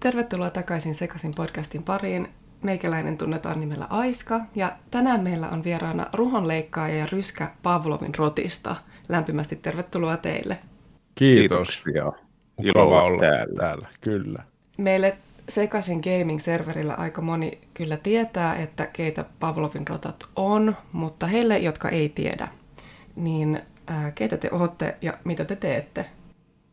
[0.00, 2.28] Tervetuloa takaisin Sekasin podcastin pariin.
[2.62, 8.76] Meikäläinen tunnetaan nimellä Aiska ja tänään meillä on vieraana ruhonleikkaaja ja ryskä Pavlovin rotista.
[9.08, 10.58] Lämpimästi tervetuloa teille.
[11.14, 11.82] Kiitos.
[11.84, 12.24] Kiitoksia.
[12.56, 13.54] Mukava olla täällä.
[13.56, 13.88] täällä.
[14.00, 14.44] Kyllä.
[14.76, 15.16] Meille
[15.48, 22.08] Sekasin gaming-serverillä aika moni kyllä tietää, että keitä Pavlovin rotat on, mutta heille, jotka ei
[22.08, 22.48] tiedä,
[23.16, 26.04] niin ää, keitä te olette ja mitä te teette?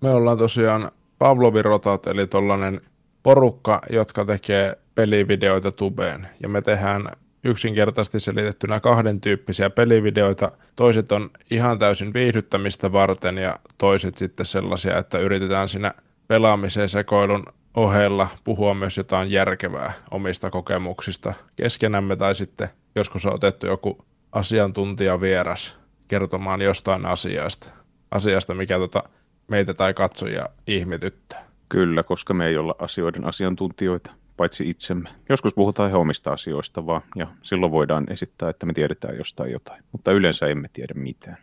[0.02, 2.82] Me ollaan tosiaan Pavlovin rotat, eli tollanen
[3.26, 6.28] porukka, jotka tekee pelivideoita tubeen.
[6.44, 7.12] Ja me tehdään
[7.44, 10.52] yksinkertaisesti selitettynä kahden tyyppisiä pelivideoita.
[10.76, 15.94] Toiset on ihan täysin viihdyttämistä varten ja toiset sitten sellaisia, että yritetään siinä
[16.28, 23.66] pelaamisen sekoilun ohella puhua myös jotain järkevää omista kokemuksista keskenämme tai sitten joskus on otettu
[23.68, 27.68] joku asiantuntija vieras kertomaan jostain asiasta,
[28.12, 29.04] asiasta mikä tota
[29.48, 31.45] meitä tai katsojia ihmetyttää.
[31.70, 35.10] Kyllä, koska me ei olla asioiden asiantuntijoita, paitsi itsemme.
[35.30, 39.84] Joskus puhutaan ihan omista asioista vaan, ja silloin voidaan esittää, että me tiedetään jostain jotain,
[39.92, 41.38] mutta yleensä emme tiedä mitään.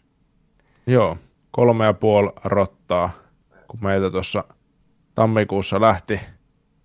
[0.86, 1.18] Joo,
[1.50, 3.10] kolme ja puoli rottaa,
[3.68, 4.44] kun meitä tuossa
[5.14, 6.20] tammikuussa lähti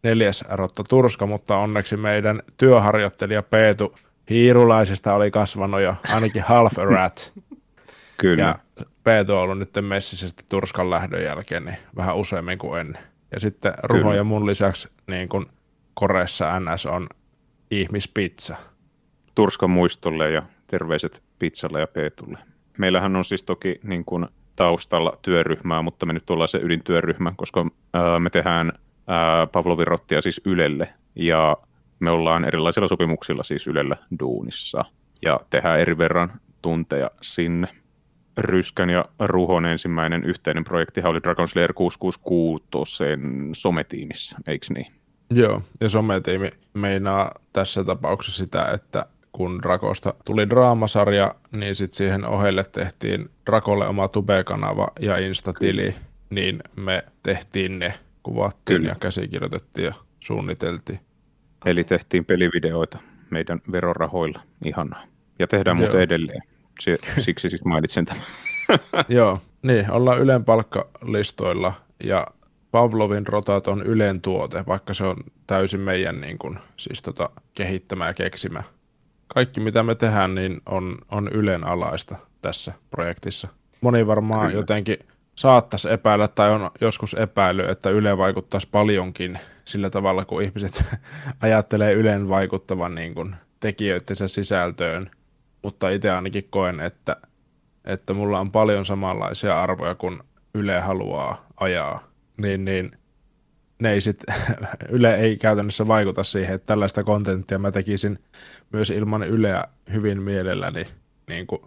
[0.04, 3.96] neljäs rotta Turska, mutta onneksi meidän työharjoittelija Peetu
[4.30, 7.34] Hiirulaisesta oli kasvanut jo ainakin half a rat.
[8.18, 8.44] Kyllä.
[8.44, 8.60] Ja
[9.04, 13.02] Peetu on ollut nyt messissä Turskan lähdön jälkeen niin vähän useammin kuin ennen.
[13.32, 15.46] Ja sitten Ruho ja mun lisäksi niin kun
[15.94, 17.08] Koreessa NS on
[17.72, 18.56] ihmispizza.
[19.36, 22.38] Turskan muistolle ja terveiset pizzalle ja Peetulle.
[22.78, 27.66] Meillähän on siis toki niin kuin taustalla työryhmää, mutta me nyt ollaan se ydintyöryhmä, koska
[27.94, 28.72] ää, me tehdään
[29.08, 31.58] ää, Pavlovin rottia siis Ylelle ja
[32.00, 34.86] me ollaan erilaisilla sopimuksilla siis Ylellä duunissa
[35.22, 37.68] ja tehdään eri verran tunteja sinne.
[38.38, 44.88] Ryskän ja Ruhon ensimmäinen yhteinen projekti oli Dragon Slayer 666 sen sometiimissä, eikö niin?
[45.30, 52.26] Joo, ja sometiimi meinaa tässä tapauksessa sitä, että kun Drakosta tuli draamasarja, niin sitten siihen
[52.26, 55.96] ohelle tehtiin Drakolle oma Tube-kanava ja Insta-tili,
[56.30, 57.94] niin me tehtiin ne,
[58.24, 58.90] kuvattiin Kyllä.
[58.90, 61.00] ja käsikirjoitettiin ja suunniteltiin.
[61.66, 63.00] Eli tehtiin pelivideoita
[63.30, 65.04] meidän verorahoilla, ihanaa.
[65.40, 66.42] Ja tehdään muuten edelleen.
[67.20, 68.24] Siksi siis mainitsen tämän.
[69.10, 71.74] Joo, niin, ollaan Ylen palkkalistoilla
[72.04, 72.28] ja
[72.72, 75.18] Pavlovin rotat on Ylen tuote, vaikka se on
[75.48, 78.64] täysin meidän niin kuin, siis tota, kehittämä ja keksimä.
[79.28, 83.48] Kaikki mitä me tehdään, niin on, on Ylen alaista tässä projektissa.
[83.82, 84.60] Moni varmaan Kyllä.
[84.60, 84.98] jotenkin
[85.36, 90.84] saattaisi epäillä tai on joskus epäily, että Yle vaikuttaisi paljonkin sillä tavalla, kun ihmiset
[91.42, 95.10] ajattelee Ylen vaikuttavan niin kuin tekijöidensä sisältöön.
[95.64, 97.18] Mutta itse ainakin koen, että,
[97.86, 100.20] että mulla on paljon samanlaisia arvoja kuin
[100.54, 102.08] Yle haluaa ajaa
[102.38, 102.92] niin, niin
[103.80, 104.24] ne ei sit,
[104.90, 108.20] Yle ei käytännössä vaikuta siihen, että tällaista kontenttia mä tekisin
[108.74, 109.64] myös ilman Yleä
[109.94, 110.86] hyvin mielelläni,
[111.28, 111.62] niin kuin,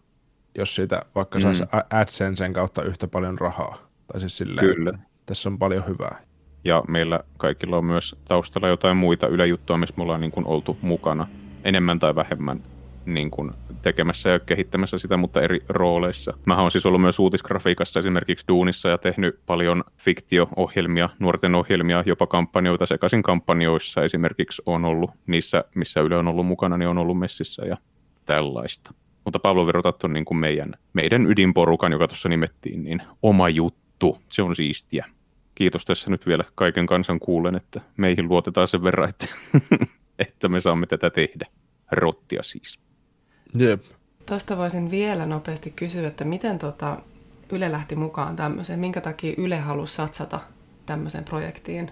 [0.58, 1.42] jos siitä vaikka mm.
[1.42, 3.78] saisi AdSensen kautta yhtä paljon rahaa.
[4.12, 4.98] Tai siis silleen, Kyllä.
[5.26, 6.18] tässä on paljon hyvää.
[6.64, 10.78] Ja meillä kaikilla on myös taustalla jotain muita Yle-juttuja, missä me ollaan niin kuin oltu
[10.82, 11.28] mukana
[11.64, 12.62] enemmän tai vähemmän
[13.14, 13.50] niin kuin
[13.82, 16.34] tekemässä ja kehittämässä sitä, mutta eri rooleissa.
[16.46, 22.26] Mä oon siis ollut myös uutisgrafiikassa esimerkiksi Duunissa ja tehnyt paljon fiktio-ohjelmia, nuorten ohjelmia, jopa
[22.26, 27.18] kampanjoita sekaisin kampanjoissa esimerkiksi on ollut niissä, missä Yle on ollut mukana, niin on ollut
[27.18, 27.76] messissä ja
[28.26, 28.94] tällaista.
[29.24, 34.18] Mutta Pablo Verotat on niin kuin meidän, meidän ydinporukan, joka tuossa nimettiin, niin oma juttu.
[34.28, 35.06] Se on siistiä.
[35.54, 39.26] Kiitos tässä nyt vielä kaiken kansan kuulen, että meihin luotetaan sen verran, että,
[40.18, 41.46] että me saamme tätä tehdä.
[41.92, 42.89] Rottia siis.
[43.58, 43.82] Jep.
[44.26, 46.96] Tuosta voisin vielä nopeasti kysyä, että miten tota
[47.52, 48.78] Yle lähti mukaan tämmöiseen?
[48.78, 50.40] Minkä takia Yle halusi satsata
[50.86, 51.90] tämmöiseen projektiin?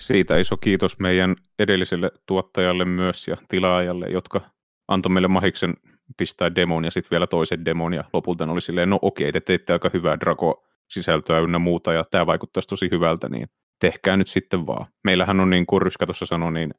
[0.00, 4.40] Siitä iso kiitos meidän edelliselle tuottajalle myös ja tilaajalle, jotka
[4.88, 5.74] antoi meille mahiksen
[6.16, 9.72] pistää demon ja sitten vielä toisen demon ja lopulta oli silleen, no okei, te teitte
[9.72, 13.48] aika hyvää Drago-sisältöä ynnä muuta ja tämä vaikuttaisi tosi hyvältä, niin
[13.80, 14.86] tehkää nyt sitten vaan.
[15.04, 16.74] Meillähän on niin kuin Ryskä tuossa sanoi, niin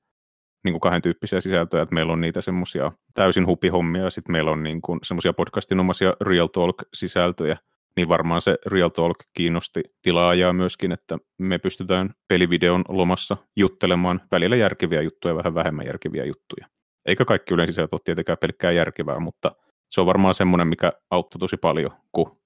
[0.64, 4.52] niin kuin kahden tyyppisiä sisältöjä, että meillä on niitä semmoisia täysin hupihommia ja sitten meillä
[4.52, 7.58] on niin kuin semmoisia podcastinomaisia Real Talk-sisältöjä,
[7.96, 14.56] niin varmaan se Real Talk kiinnosti tilaajaa myöskin, että me pystytään pelivideon lomassa juttelemaan välillä
[14.56, 16.68] järkeviä juttuja ja vähän vähemmän järkeviä juttuja.
[17.06, 19.52] Eikä kaikki yleensä sisältö ole tietenkään pelkkää järkevää, mutta
[19.90, 22.38] se on varmaan semmoinen, mikä auttoi tosi paljon, kun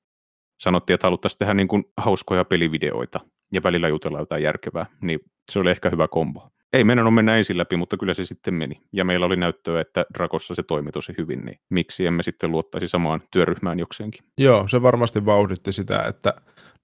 [0.60, 3.20] sanottiin, että haluttaisiin tehdä niin kuin hauskoja pelivideoita
[3.54, 5.20] ja välillä jutella jotain järkevää, niin
[5.52, 8.54] se oli ehkä hyvä kombo ei meidän ole mennä ensin läpi, mutta kyllä se sitten
[8.54, 8.82] meni.
[8.94, 12.88] Ja meillä oli näyttöä, että Drakossa se toimi tosi hyvin, niin miksi emme sitten luottaisi
[12.88, 14.24] samaan työryhmään jokseenkin?
[14.38, 16.34] Joo, se varmasti vauhditti sitä, että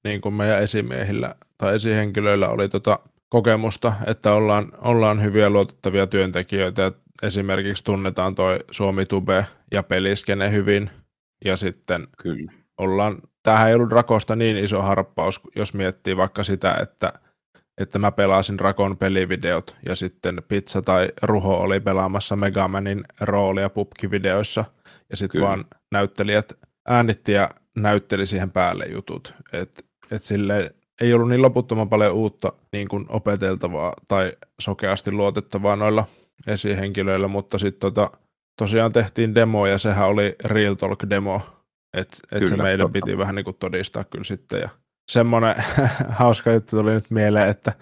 [0.04, 3.00] niin kuin meidän esimiehillä tai esihenkilöillä oli tota
[3.30, 6.92] kokemusta, että ollaan, ollaan hyviä luotettavia työntekijöitä.
[7.24, 10.90] Esimerkiksi tunnetaan toi Suomi Tube ja peliskene hyvin.
[11.46, 12.52] Ja sitten Kyllä.
[12.78, 17.14] ollaan, tämähän ei ollut Rakosta niin iso harppaus, jos miettii vaikka sitä, että,
[17.78, 24.66] että mä pelasin Rakon pelivideot ja sitten Pizza tai Ruho oli pelaamassa Megamanin roolia pubkivideoissa
[25.10, 26.54] ja sitten vaan näyttelijät
[26.88, 29.34] äänitti ja näytteli siihen päälle jutut.
[29.54, 30.72] Et, et silleen,
[31.02, 34.31] ei ollut niin loputtoman paljon uutta niin kuin opeteltavaa tai
[34.62, 36.06] sokeasti luotettavaa noilla
[36.48, 38.12] esihenkilöillä, mutta sitten tota,
[38.58, 41.42] tosiaan tehtiin demo ja sehän oli Real Talk demo,
[41.94, 42.94] että et se Kyllä, meidän totta.
[42.94, 44.70] piti vähän niin kuin todistaa kyllä sitten ja
[45.12, 45.56] semmoinen
[46.10, 47.74] hauska juttu tuli nyt mieleen, että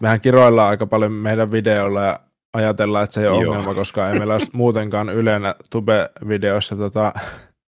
[0.00, 2.20] mehän kiroillaan aika paljon meidän videoilla ja
[2.52, 3.50] ajatellaan, että se ei ole Joo.
[3.52, 7.12] ongelma, koska ei meillä ole muutenkaan yleenä Tube-videoissa tota,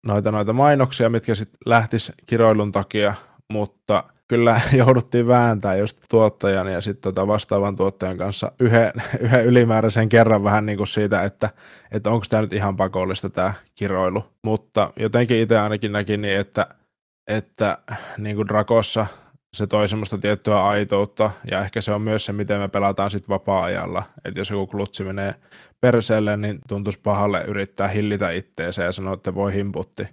[0.05, 3.13] noita, noita mainoksia, mitkä sitten lähtis kiroilun takia,
[3.49, 10.09] mutta kyllä jouduttiin vääntää just tuottajan ja sitten tota vastaavan tuottajan kanssa yhden, yhden ylimääräisen
[10.09, 11.49] kerran vähän niin kuin siitä, että,
[11.91, 14.25] että onko tämä nyt ihan pakollista tämä kiroilu.
[14.43, 16.67] Mutta jotenkin itse ainakin näkin niin, että,
[17.29, 17.77] että
[18.17, 19.05] niin kuin Drakossa
[19.53, 23.29] se toi semmoista tiettyä aitoutta, ja ehkä se on myös se, miten me pelataan sitten
[23.29, 24.03] vapaa-ajalla.
[24.25, 25.35] Että jos joku klutsi menee
[25.81, 30.07] perseelle, niin tuntuisi pahalle yrittää hillitä itteensä ja sanoa, että voi himputti.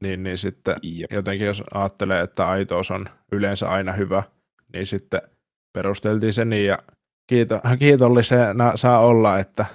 [0.00, 1.12] Niin, niin sitten Jep.
[1.12, 4.22] jotenkin jos ajattelee, että aitous on yleensä aina hyvä,
[4.72, 5.20] niin sitten
[5.72, 6.78] perusteltiin se niin, ja
[7.26, 9.66] kiito, kiitollisena saa olla, että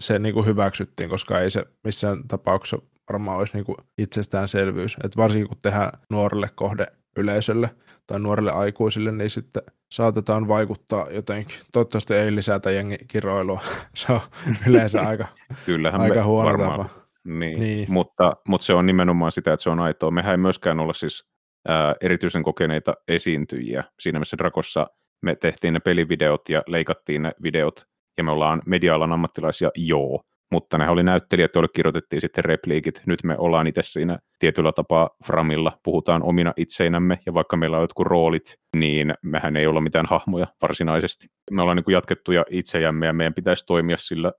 [0.00, 4.96] se niin kuin hyväksyttiin, koska ei se missään tapauksessa varmaan olisi niin kuin itsestäänselvyys.
[5.04, 6.86] Et varsinkin kun tehdään nuorelle kohde
[7.16, 7.70] yleisölle
[8.06, 9.62] tai nuorille aikuisille, niin sitten
[9.92, 11.56] saatetaan vaikuttaa jotenkin.
[11.72, 13.60] Toivottavasti ei lisätä jengi kiroilua.
[13.94, 14.20] Se on
[14.68, 15.26] yleensä aika,
[15.66, 16.94] Kyllähän aika huono varmaan tapa.
[17.24, 17.60] Niin, Niin.
[17.60, 17.92] niin.
[17.92, 20.10] Mutta, mutta se on nimenomaan sitä, että se on aitoa.
[20.10, 21.24] Mehän ei myöskään olla siis
[21.68, 23.84] ää, erityisen kokeneita esiintyjiä.
[24.00, 24.86] Siinä missä Drakossa
[25.22, 27.86] me tehtiin ne pelivideot ja leikattiin ne videot,
[28.18, 30.22] ja me ollaan media-alan ammattilaisia, joo.
[30.54, 33.02] Mutta ne oli näyttelijät, joille kirjoitettiin sitten repliikit.
[33.06, 37.82] Nyt me ollaan itse siinä tietyllä tapaa framilla, puhutaan omina itseinämme, ja vaikka meillä on
[37.82, 41.26] jotkut roolit, niin mehän ei olla mitään hahmoja varsinaisesti.
[41.50, 44.32] Me ollaan niin jatkettuja itsejämme, ja meidän pitäisi toimia sillä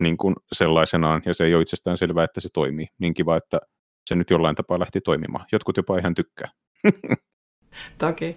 [0.00, 2.86] niin kuin sellaisenaan, ja se ei ole itsestään selvää, että se toimii.
[2.98, 3.60] Niin kiva, että
[4.08, 5.46] se nyt jollain tapaa lähti toimimaan.
[5.52, 6.48] Jotkut jopa ihan tykkää.
[7.98, 8.36] Toki.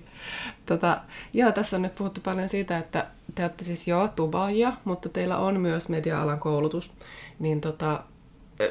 [0.65, 1.01] Tota,
[1.33, 3.05] joo, tässä on nyt puhuttu paljon siitä, että
[3.35, 6.93] te olette siis joo tubaajia, mutta teillä on myös media-alan koulutus.
[7.39, 8.03] Niin tota,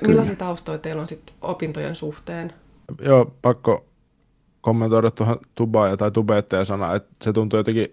[0.06, 2.52] millaisia taustoja teillä on sitten opintojen suhteen?
[3.00, 3.84] Joo, pakko
[4.60, 7.88] kommentoida tuohon tubaaja tai tubettaja sana, että se tuntuu jotenkin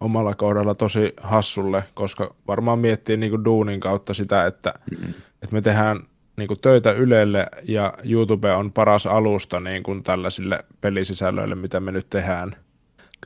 [0.00, 5.14] omalla kohdalla tosi hassulle, koska varmaan miettii niin kuin duunin kautta sitä, että, Mm.
[5.42, 6.00] että me tehdään
[6.38, 11.92] niin kuin töitä Ylelle ja YouTube on paras alusta niin kuin tällaisille pelisisällöille, mitä me
[11.92, 12.56] nyt tehdään.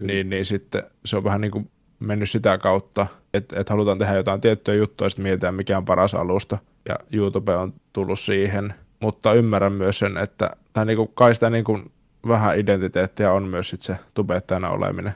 [0.01, 1.71] Niin, niin sitten se on vähän niin kuin
[2.01, 5.85] mennyt sitä kautta, että, että halutaan tehdä jotain tiettyä juttua ja sitten mietitään, mikä on
[5.85, 6.59] paras alusta.
[6.89, 11.51] Ja YouTube on tullut siihen, mutta ymmärrän myös sen, että tai niin kuin, kai sitä
[11.51, 11.93] niin kuin
[12.29, 15.13] vähän identiteettiä on myös sit se tubettajana oleminen.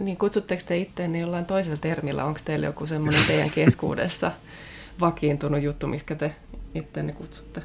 [0.00, 2.24] Niin kutsutteko te itteenne jollain toisella termillä?
[2.24, 4.32] Onko teillä joku semmoinen teidän keskuudessa
[5.00, 6.34] vakiintunut juttu, mikä te
[6.74, 7.62] itteenne kutsutte?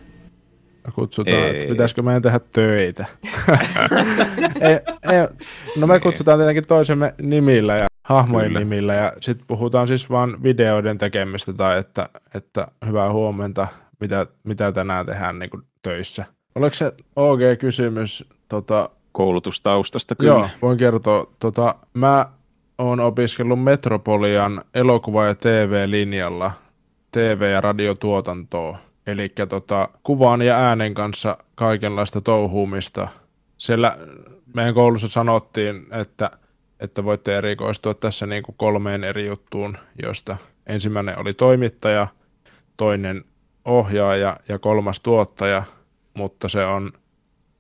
[0.96, 1.50] Kutsutaan, Ei.
[1.50, 3.06] että pitäisikö meidän tehdä töitä.
[4.62, 4.74] ei,
[5.12, 5.28] ei,
[5.78, 8.60] no me kutsutaan tietenkin toisemme nimillä ja hahmojen Kyllä.
[8.60, 13.68] nimillä ja sitten puhutaan siis vaan videoiden tekemistä tai että, että hyvää huomenta,
[14.00, 16.25] mitä, mitä tänään tehdään niin kuin töissä.
[16.56, 18.30] Oliko se OG-kysymys?
[18.50, 20.34] Tota, Koulutustaustasta kyllä.
[20.34, 21.27] Joo, voin kertoa.
[21.39, 22.25] Tota, mä
[22.77, 26.51] oon opiskellut Metropolian elokuva- ja TV-linjalla
[27.12, 28.77] TV- ja radiotuotantoa.
[29.07, 33.07] Eli tota, kuvan ja äänen kanssa kaikenlaista touhuumista.
[33.57, 33.98] Siellä
[34.53, 36.31] meidän koulussa sanottiin, että,
[36.79, 42.07] että voitte erikoistua tässä niin kuin kolmeen eri juttuun, josta ensimmäinen oli toimittaja,
[42.77, 43.24] toinen
[43.65, 45.63] ohjaaja ja kolmas tuottaja,
[46.13, 46.91] mutta se on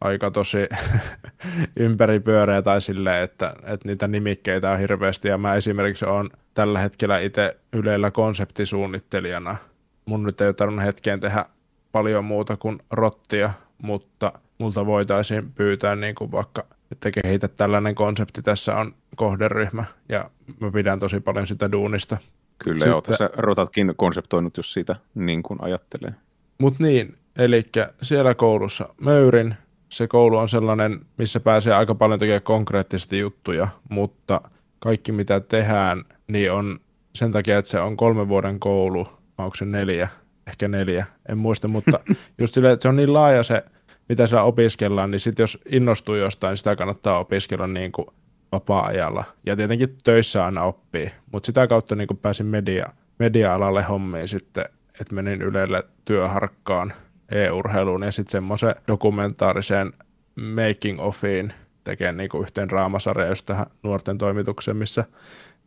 [0.01, 0.57] aika tosi
[1.75, 5.27] ympäripyöreä tai silleen, että, että niitä nimikkeitä on hirveästi.
[5.27, 9.57] Ja mä esimerkiksi olen tällä hetkellä itse Ylellä konseptisuunnittelijana.
[10.05, 11.45] Mun nyt ei ole tarvinnut hetkeen tehdä
[11.91, 18.41] paljon muuta kuin rottia, mutta multa voitaisiin pyytää niin kuin vaikka, että kehitä tällainen konsepti,
[18.41, 20.29] tässä on kohderyhmä ja
[20.59, 22.17] mä pidän tosi paljon sitä duunista.
[22.63, 26.13] Kyllä Sitten- joo, tässä rotatkin konseptoinut, jos siitä niin kuin ajattelee.
[26.57, 27.63] Mutta niin, eli
[28.01, 29.55] siellä koulussa möyrin.
[29.89, 34.41] Se koulu on sellainen, missä pääsee aika paljon tekemään konkreettisesti juttuja, mutta
[34.79, 36.79] kaikki mitä tehdään, niin on
[37.15, 39.07] sen takia, että se on kolmen vuoden koulu,
[39.37, 40.09] onko se neljä,
[40.47, 41.99] ehkä neljä, en muista, mutta
[42.39, 43.63] just silleen, että se on niin laaja se,
[44.09, 48.07] mitä saa opiskellaan, niin sitten jos innostuu jostain, niin sitä kannattaa opiskella niin kuin
[48.51, 49.23] vapaa-ajalla.
[49.45, 52.85] Ja tietenkin töissä aina oppii, mutta sitä kautta niin pääsin media,
[53.19, 54.65] media-alalle hommiin sitten,
[55.01, 56.93] että menin Ylelle työharkkaan
[57.31, 59.93] e-urheiluun ja sitten semmoisen dokumentaariseen
[60.35, 65.05] making ofiin tekemään niin yhteen raamasarja just tähän nuorten toimitukseen, missä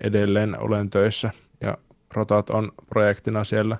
[0.01, 1.31] edelleen olen töissä
[2.17, 3.77] rotat on projektina siellä.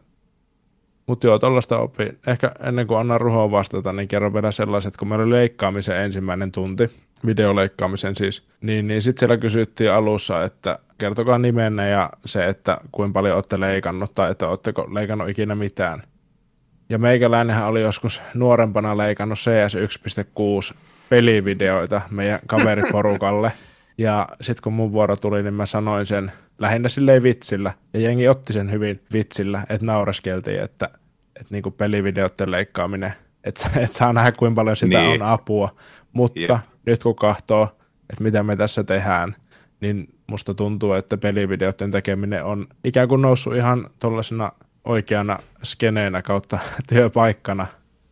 [1.07, 2.19] Mutta joo, tuollaista opin.
[2.27, 6.53] Ehkä ennen kuin annan Ruhoon vastata, niin kerron vielä sellaiset, kun meillä oli leikkaamisen ensimmäinen
[6.53, 6.91] tunti,
[7.27, 13.13] videoleikkaamisen siis, niin, niin sitten siellä kysyttiin alussa, että kertokaa nimenne ja se, että kuinka
[13.13, 16.03] paljon olette leikannut tai että oletteko leikannut ikinä mitään.
[16.89, 19.77] Ja meikäläinenhän oli joskus nuorempana leikannut CS
[20.73, 20.77] 1.6
[21.09, 23.53] pelivideoita meidän kaveriporukalle.
[23.99, 27.73] Ja sitten kun mun vuoro tuli, niin mä sanoin sen lähinnä silleen vitsillä.
[27.95, 30.91] Ja jengi otti sen hyvin vitsillä, että naureskeltiin, että,
[31.27, 33.13] että niinku pelivideoiden leikkaaminen,
[33.45, 35.23] että, että saa nähdä kuinka paljon sitä niin.
[35.23, 35.77] on apua.
[36.13, 36.65] Mutta yeah.
[36.87, 37.69] nyt kun katsoo,
[38.11, 39.37] että mitä me tässä tehdään,
[39.81, 44.53] niin musta tuntuu, että pelivideoiden tekeminen on ikään kuin noussut ihan tuollaisena
[44.85, 46.59] oikeana skeneenä kautta
[46.89, 47.67] työpaikkana.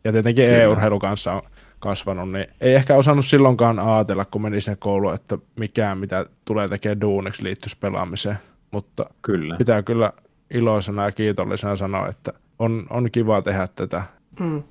[0.04, 1.42] Ja tietenkin e-urheilu kanssa on
[1.84, 6.68] kasvanut, niin ei ehkä osannut silloinkaan ajatella, kun meni sinne kouluun, että mikään, mitä tulee
[6.68, 8.36] tekemään duuniksi, liittyisi pelaamiseen.
[8.70, 9.56] Mutta kyllä.
[9.56, 10.12] pitää kyllä
[10.50, 14.02] iloisena ja kiitollisena sanoa, että on, on kiva tehdä tätä.
[14.40, 14.62] Mm.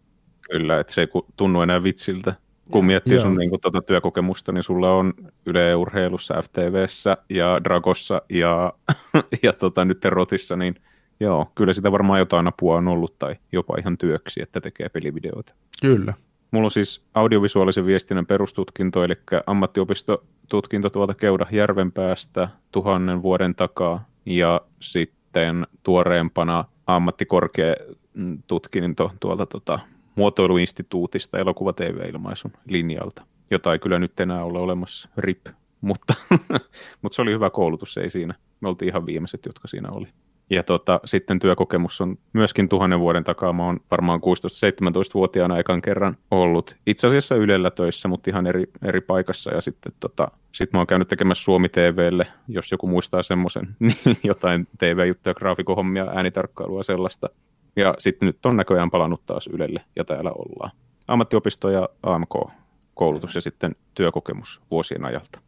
[0.42, 2.36] Kyllä, että se ei tunnu enää vitsiltä.
[2.72, 3.22] Kun miettii Joo.
[3.22, 5.14] sun niin kuin, tuota työkokemusta, niin sulla on
[5.46, 8.74] Yle Urheilussa, FTVssä ja Dragossa ja,
[9.44, 10.76] ja tota, nyt Rotissa, niin
[11.20, 15.54] joo, kyllä sitä varmaan jotain apua on ollut tai jopa ihan työksi, että tekee pelivideoita.
[15.82, 16.14] Kyllä.
[16.54, 19.14] Mulla on siis audiovisuaalisen viestinnän perustutkinto, eli
[19.46, 29.80] ammattiopistotutkinto tuolta Keuda Järvenpäästä tuhannen vuoden takaa, ja sitten tuoreempana ammattikorkeatutkinto tuolta tota,
[30.16, 35.48] muotoiluinstituutista elokuva TV-ilmaisun linjalta, jota ei kyllä nyt enää ole olemassa, RIP,
[35.82, 36.14] mutta,
[37.02, 38.34] mutta se oli hyvä koulutus, ei siinä.
[38.62, 40.08] Me oltiin ihan viimeiset, jotka siinä oli.
[40.54, 43.54] Ja tota, sitten työkokemus on myöskin tuhannen vuoden takaa.
[43.54, 49.02] Mä oon varmaan 16-17-vuotiaana ekan kerran ollut itse asiassa Ylellä töissä, mutta ihan eri, eri
[49.02, 49.54] paikassa.
[49.54, 53.98] Ja sitten tota, sit mä oon käynyt tekemässä Suomi TVlle, jos joku muistaa semmoisen, niin
[54.24, 57.30] jotain TV-juttuja, graafikohommia, äänitarkkailua sellaista.
[57.76, 60.72] Ja sitten nyt on näköjään palannut taas Ylelle ja täällä ollaan.
[61.08, 65.42] Ammattiopisto ja AMK-koulutus ja sitten työkokemus vuosien ajalta.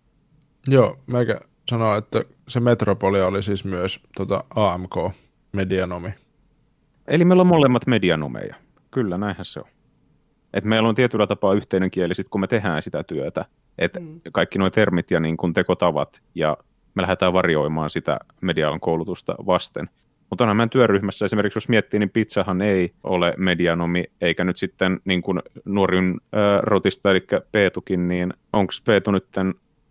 [0.68, 4.96] Joo, meikä sanoa, että se Metropoli oli siis myös tota AMK,
[5.52, 6.10] medianomi.
[7.08, 8.56] Eli meillä on molemmat medianomeja.
[8.92, 9.66] Kyllä, näinhän se on.
[10.54, 13.46] Et meillä on tietyllä tapaa yhteinen kieli, sit kun me tehdään sitä työtä.
[13.78, 14.22] Et mm.
[14.32, 16.58] Kaikki nuo termit ja niin kun tekotavat, ja
[16.96, 19.90] me lähdetään varjoimaan sitä medialan koulutusta vasten.
[20.30, 25.00] Mutta onhan meidän työryhmässä esimerkiksi, jos miettii, niin pizzahan ei ole medianomi, eikä nyt sitten
[25.06, 29.26] niin kuin nuorin äh, rotista, eli Peetukin, niin onko Peetu nyt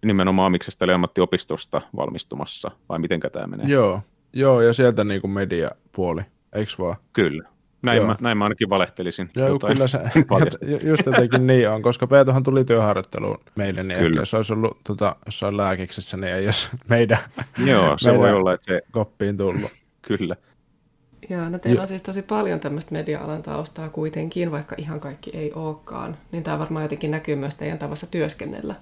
[0.04, 3.66] nimenomaan Amiksesta eli ammattiopistosta valmistumassa, vai miten tämä menee?
[3.66, 4.00] Joo,
[4.34, 6.96] Joo ja sieltä niin kuin mediapuoli, eikö vaan?
[7.12, 7.48] Kyllä.
[7.82, 9.30] Näin mä, näin mä ainakin valehtelisin.
[9.36, 9.98] Joo, kyllä se
[10.88, 14.08] just jotenkin niin on, koska Peetohan tuli työharjoitteluun meille, niin kyllä.
[14.08, 17.18] ehkä jos olisi ollut tota, jossain lääkiksessä, niin ei jos meidän,
[17.66, 18.82] Joo, se meidän voi olla, että se...
[18.92, 19.70] koppiin tullut.
[20.08, 20.36] kyllä.
[21.30, 25.52] Joo, no teillä on siis tosi paljon tämmöistä media-alan taustaa kuitenkin, vaikka ihan kaikki ei
[25.52, 26.16] olekaan.
[26.32, 28.74] Niin tämä varmaan jotenkin näkyy myös teidän tavassa työskennellä.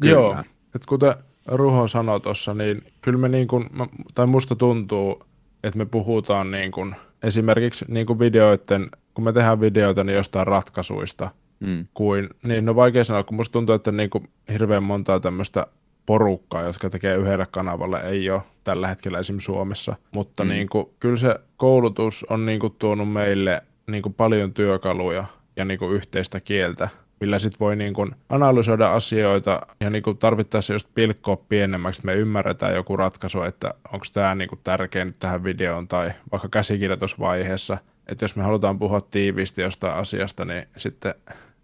[0.00, 0.12] Kyllä.
[0.12, 0.36] Joo,
[0.74, 1.14] että kuten
[1.46, 3.70] Ruho sanoi tuossa, niin kyllä me niin kuin,
[4.14, 5.22] tai musta tuntuu,
[5.64, 10.46] että me puhutaan niin kuin, esimerkiksi niin kuin videoiden, kun me tehdään videoita, niin jostain
[10.46, 11.86] ratkaisuista, mm.
[11.94, 15.66] kuin, niin no vaikea sanoa, kun musta tuntuu, että niin kuin hirveän montaa tämmöistä
[16.06, 19.38] porukkaa, jotka tekee yhdelle kanavalle, ei ole tällä hetkellä esim.
[19.38, 20.50] Suomessa, mutta mm.
[20.50, 25.24] niin kuin, kyllä se koulutus on niin kuin tuonut meille niin kuin paljon työkaluja
[25.56, 26.88] ja niin kuin yhteistä kieltä,
[27.20, 32.06] millä sitten voi niin kuin analysoida asioita ja niin kuin tarvittaessa just pilkkoa pienemmäksi, että
[32.06, 37.78] me ymmärretään joku ratkaisu, että onko tämä niin tärkeä nyt tähän videoon tai vaikka käsikirjoitusvaiheessa,
[38.06, 41.14] että jos me halutaan puhua tiiviisti jostain asiasta, niin sitten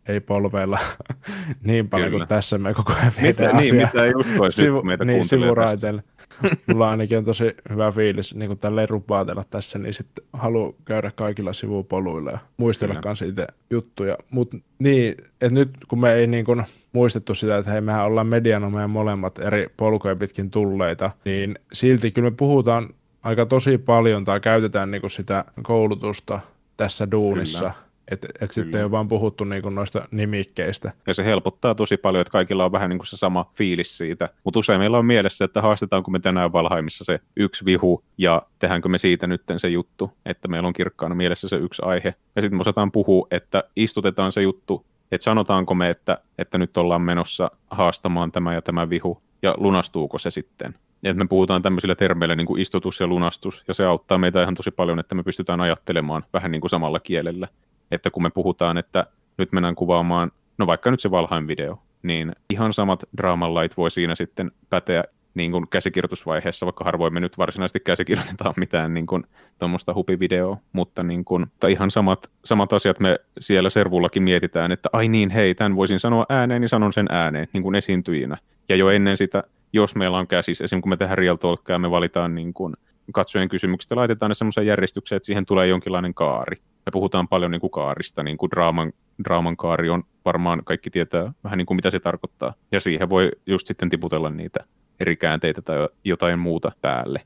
[0.09, 0.79] ei polveilla
[1.65, 2.19] niin paljon Kyllä.
[2.19, 6.03] kuin tässä me koko ajan mitä, niin, mitä ei uskoisi, Sivu, meitä niin, sivuraiteille.
[6.67, 11.13] Mulla ainakin on tosi hyvä fiilis niin kuin tälleen rupaatella tässä, niin sitten haluan käydä
[11.15, 13.03] kaikilla sivupoluilla ja muistella Kyllä.
[13.03, 14.17] kanssa itse juttuja.
[14.31, 18.27] Mutta niin, että nyt kun me ei niin kuin muistettu sitä, että hei, mehän ollaan
[18.27, 22.89] medianomeja molemmat eri polkuja pitkin tulleita, niin silti kyllä me puhutaan
[23.23, 26.41] aika tosi paljon tai käytetään niin kuin sitä koulutusta
[26.77, 27.59] tässä duunissa.
[27.59, 30.93] Kyllä että et sitten ole vaan puhuttu niinku noista nimikkeistä.
[31.07, 34.29] Ja se helpottaa tosi paljon, että kaikilla on vähän niinku se sama fiilis siitä.
[34.45, 38.89] Mutta usein meillä on mielessä, että haastetaanko me tänään Valhaimissa se yksi vihu ja tehdäänkö
[38.89, 42.15] me siitä nyt se juttu, että meillä on kirkkaana mielessä se yksi aihe.
[42.37, 46.77] Ja sitten me osataan puhua, että istutetaan se juttu että sanotaanko me, että, että nyt
[46.77, 50.75] ollaan menossa haastamaan tämä ja tämä vihu, ja lunastuuko se sitten.
[51.03, 54.55] Että me puhutaan tämmöisillä termeillä niin kuin istutus ja lunastus, ja se auttaa meitä ihan
[54.55, 57.49] tosi paljon, että me pystytään ajattelemaan vähän niin kuin samalla kielellä.
[57.91, 59.07] Että kun me puhutaan, että
[59.39, 64.15] nyt mennään kuvaamaan, no vaikka nyt se Valheim video, niin ihan samat draamanlait voi siinä
[64.15, 65.05] sitten päteä
[65.35, 69.25] niin kuin käsikirjoitusvaiheessa, vaikka harvoin me nyt varsinaisesti käsikirjoitetaan mitään niin kuin
[69.59, 74.89] tuommoista hupivideoa, mutta niin kuin, tai ihan samat, samat asiat me siellä servullakin mietitään, että
[74.93, 78.37] ai niin, hei, tämän voisin sanoa ääneen, niin sanon sen ääneen niin kuin esiintyjinä.
[78.69, 79.43] Ja jo ennen sitä,
[79.73, 82.75] jos meillä on käsissä, esimerkiksi kun me tehdään Real Talkia, me valitaan niin kuin
[83.13, 86.57] katsojen kysymykset ja laitetaan ne semmoiseen järjestykseen, että siihen tulee jonkinlainen kaari.
[86.57, 88.93] Me puhutaan paljon niin kuin kaarista, niin kuin draaman,
[89.25, 92.55] draaman kaari on varmaan kaikki tietää vähän niin kuin mitä se tarkoittaa.
[92.73, 94.65] Ja siihen voi just sitten tiputella niitä
[95.01, 97.21] eri käänteitä tai jotain muuta päälle.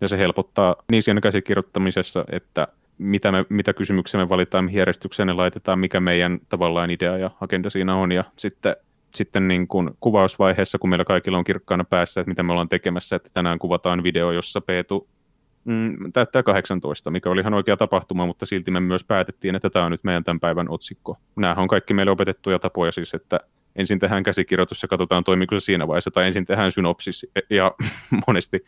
[0.00, 5.26] Ja se helpottaa niin siinä käsikirjoittamisessa, että mitä, me, mitä kysymyksiä me valitaan, mihin järjestykseen
[5.26, 8.12] ne laitetaan, mikä meidän tavallaan idea ja agenda siinä on.
[8.12, 8.76] Ja sitten,
[9.14, 13.16] sitten niin kuin kuvausvaiheessa, kun meillä kaikilla on kirkkaana päässä, että mitä me ollaan tekemässä,
[13.16, 15.08] että tänään kuvataan video, jossa Peetu
[15.64, 19.84] mm, täyttää 18, mikä oli ihan oikea tapahtuma, mutta silti me myös päätettiin, että tämä
[19.84, 21.18] on nyt meidän tämän päivän otsikko.
[21.36, 23.40] Nämä on kaikki meille opetettuja tapoja siis, että
[23.76, 27.74] ensin tehdään käsikirjoitus ja katsotaan toimiko se siinä vaiheessa, tai ensin tehdään synopsis, ja
[28.26, 28.64] monesti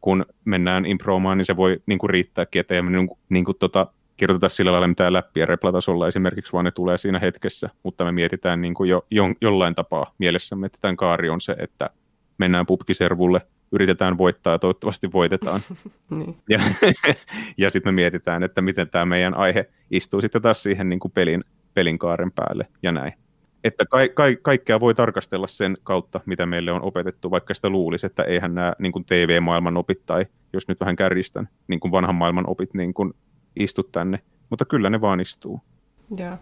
[0.00, 3.58] kun mennään improomaan, niin se voi niin kuin riittääkin, että ei niin kuin, niin kuin
[3.58, 8.12] tota, kirjoiteta sillä lailla mitään läppiä replatasolla esimerkiksi, vaan ne tulee siinä hetkessä, mutta me
[8.12, 11.90] mietitään niin kuin jo, jo, jollain tapaa mielessämme, että tämän kaari on se, että
[12.38, 13.40] mennään pubkiservulle,
[13.72, 15.60] yritetään voittaa ja toivottavasti voitetaan.
[16.10, 16.36] niin.
[16.48, 16.60] Ja,
[17.56, 21.12] ja sitten me mietitään, että miten tämä meidän aihe istuu sitten taas siihen niin kuin
[21.12, 23.12] pelin, pelin kaaren päälle ja näin
[23.64, 28.06] että ka- ka- kaikkea voi tarkastella sen kautta, mitä meille on opetettu, vaikka sitä luulisi,
[28.06, 32.14] että eihän nämä niin kuin TV-maailman opit tai jos nyt vähän kärjistän, niin kuin vanhan
[32.14, 33.14] maailman opit niin kuin
[33.56, 34.18] istu tänne,
[34.50, 35.60] mutta kyllä ne vaan istuu.
[36.16, 36.36] Joo.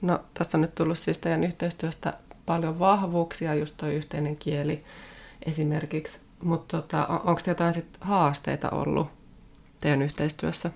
[0.00, 2.14] No tässä on nyt tullut siis teidän yhteistyöstä
[2.46, 4.84] paljon vahvuuksia, just tuo yhteinen kieli
[5.46, 9.08] esimerkiksi, mutta tota, on, onko jotain sit haasteita ollut
[9.80, 10.70] teidän yhteistyössä?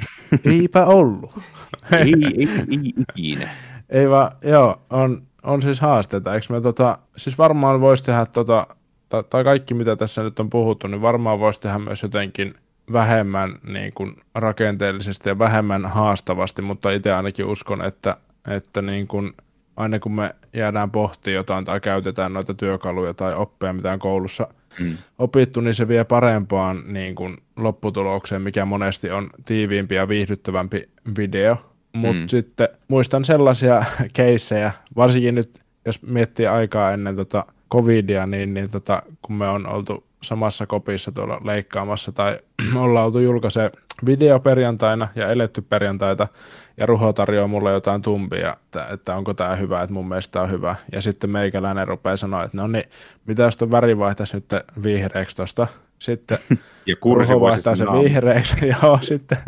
[0.44, 1.30] Eipä ollut.
[2.00, 3.48] ei, ei, ei ikinä.
[3.88, 6.34] Ei vaan, joo, on, on siis haasteita.
[6.34, 8.66] Eikö me tota, siis varmaan voisi tehdä tota,
[9.08, 12.54] tai, tai kaikki mitä tässä nyt on puhuttu, niin varmaan voisi tehdä myös jotenkin
[12.92, 18.16] vähemmän niin kuin rakenteellisesti ja vähemmän haastavasti, mutta itse ainakin uskon, että,
[18.48, 19.32] että niin kuin,
[19.76, 24.48] aina kun me jäädään pohtimaan jotain tai käytetään noita työkaluja tai oppeja, mitä on koulussa
[24.80, 24.96] mm.
[25.18, 31.56] opittu, niin se vie parempaan niin kuin lopputulokseen, mikä monesti on tiiviimpi ja viihdyttävämpi video.
[31.92, 32.28] Mutta mm.
[32.28, 39.02] sitten muistan sellaisia keissejä, varsinkin nyt jos miettii aikaa ennen tota covidia, niin, niin tota,
[39.22, 42.38] kun me on oltu samassa kopissa tuolla leikkaamassa tai
[42.82, 43.70] ollaan oltu julkaise
[44.06, 46.28] video perjantaina ja eletty perjantaita
[46.76, 50.50] ja Ruho tarjoaa mulle jotain tumpia, että, että onko tämä hyvä, että mun mielestä on
[50.50, 50.76] hyvä.
[50.92, 52.84] Ja sitten meikäläinen rupeaa sanoa, että no niin,
[53.26, 54.50] mitä jos tuon väri vaihtaisi nyt
[54.82, 55.66] vihreäksi tuosta
[55.98, 56.38] sitten
[56.86, 59.38] ja kursi vaihtaa sen vihreäksi, joo, sitten,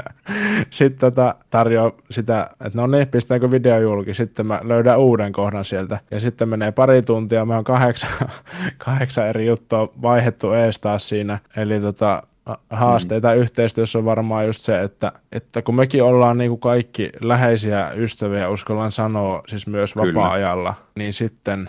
[0.70, 5.64] sitten tota, tarjoaa sitä, että no niin, pistääkö video julki, sitten mä löydän uuden kohdan
[5.64, 8.10] sieltä, ja sitten menee pari tuntia, me on kahdeksan,
[8.84, 12.22] kahdeksan eri juttua vaihettu ees taas siinä, eli tota,
[12.70, 13.40] haasteita mm.
[13.40, 18.48] yhteistyössä on varmaan just se, että, että kun mekin ollaan niin kuin kaikki läheisiä ystäviä,
[18.48, 21.68] uskallan sanoa, siis myös vapaa-ajalla, niin sitten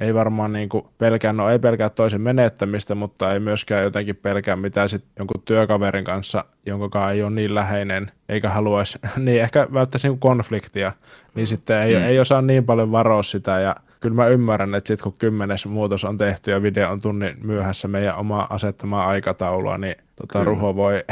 [0.00, 4.56] ei varmaan niin kuin pelkää, no ei pelkää toisen menettämistä, mutta ei myöskään jotenkin pelkää
[4.56, 10.08] mitä sitten jonkun työkaverin kanssa, jonka ei ole niin läheinen, eikä haluaisi, niin ehkä välttäisi
[10.08, 10.92] niin konfliktia,
[11.34, 11.48] niin mm.
[11.48, 12.02] sitten ei, mm.
[12.02, 16.04] ei osaa niin paljon varoa sitä ja kyllä mä ymmärrän, että sitten kun kymmenes muutos
[16.04, 21.04] on tehty ja video on tunnin myöhässä meidän oma asettamaa aikataulua, niin tota, Ruho voi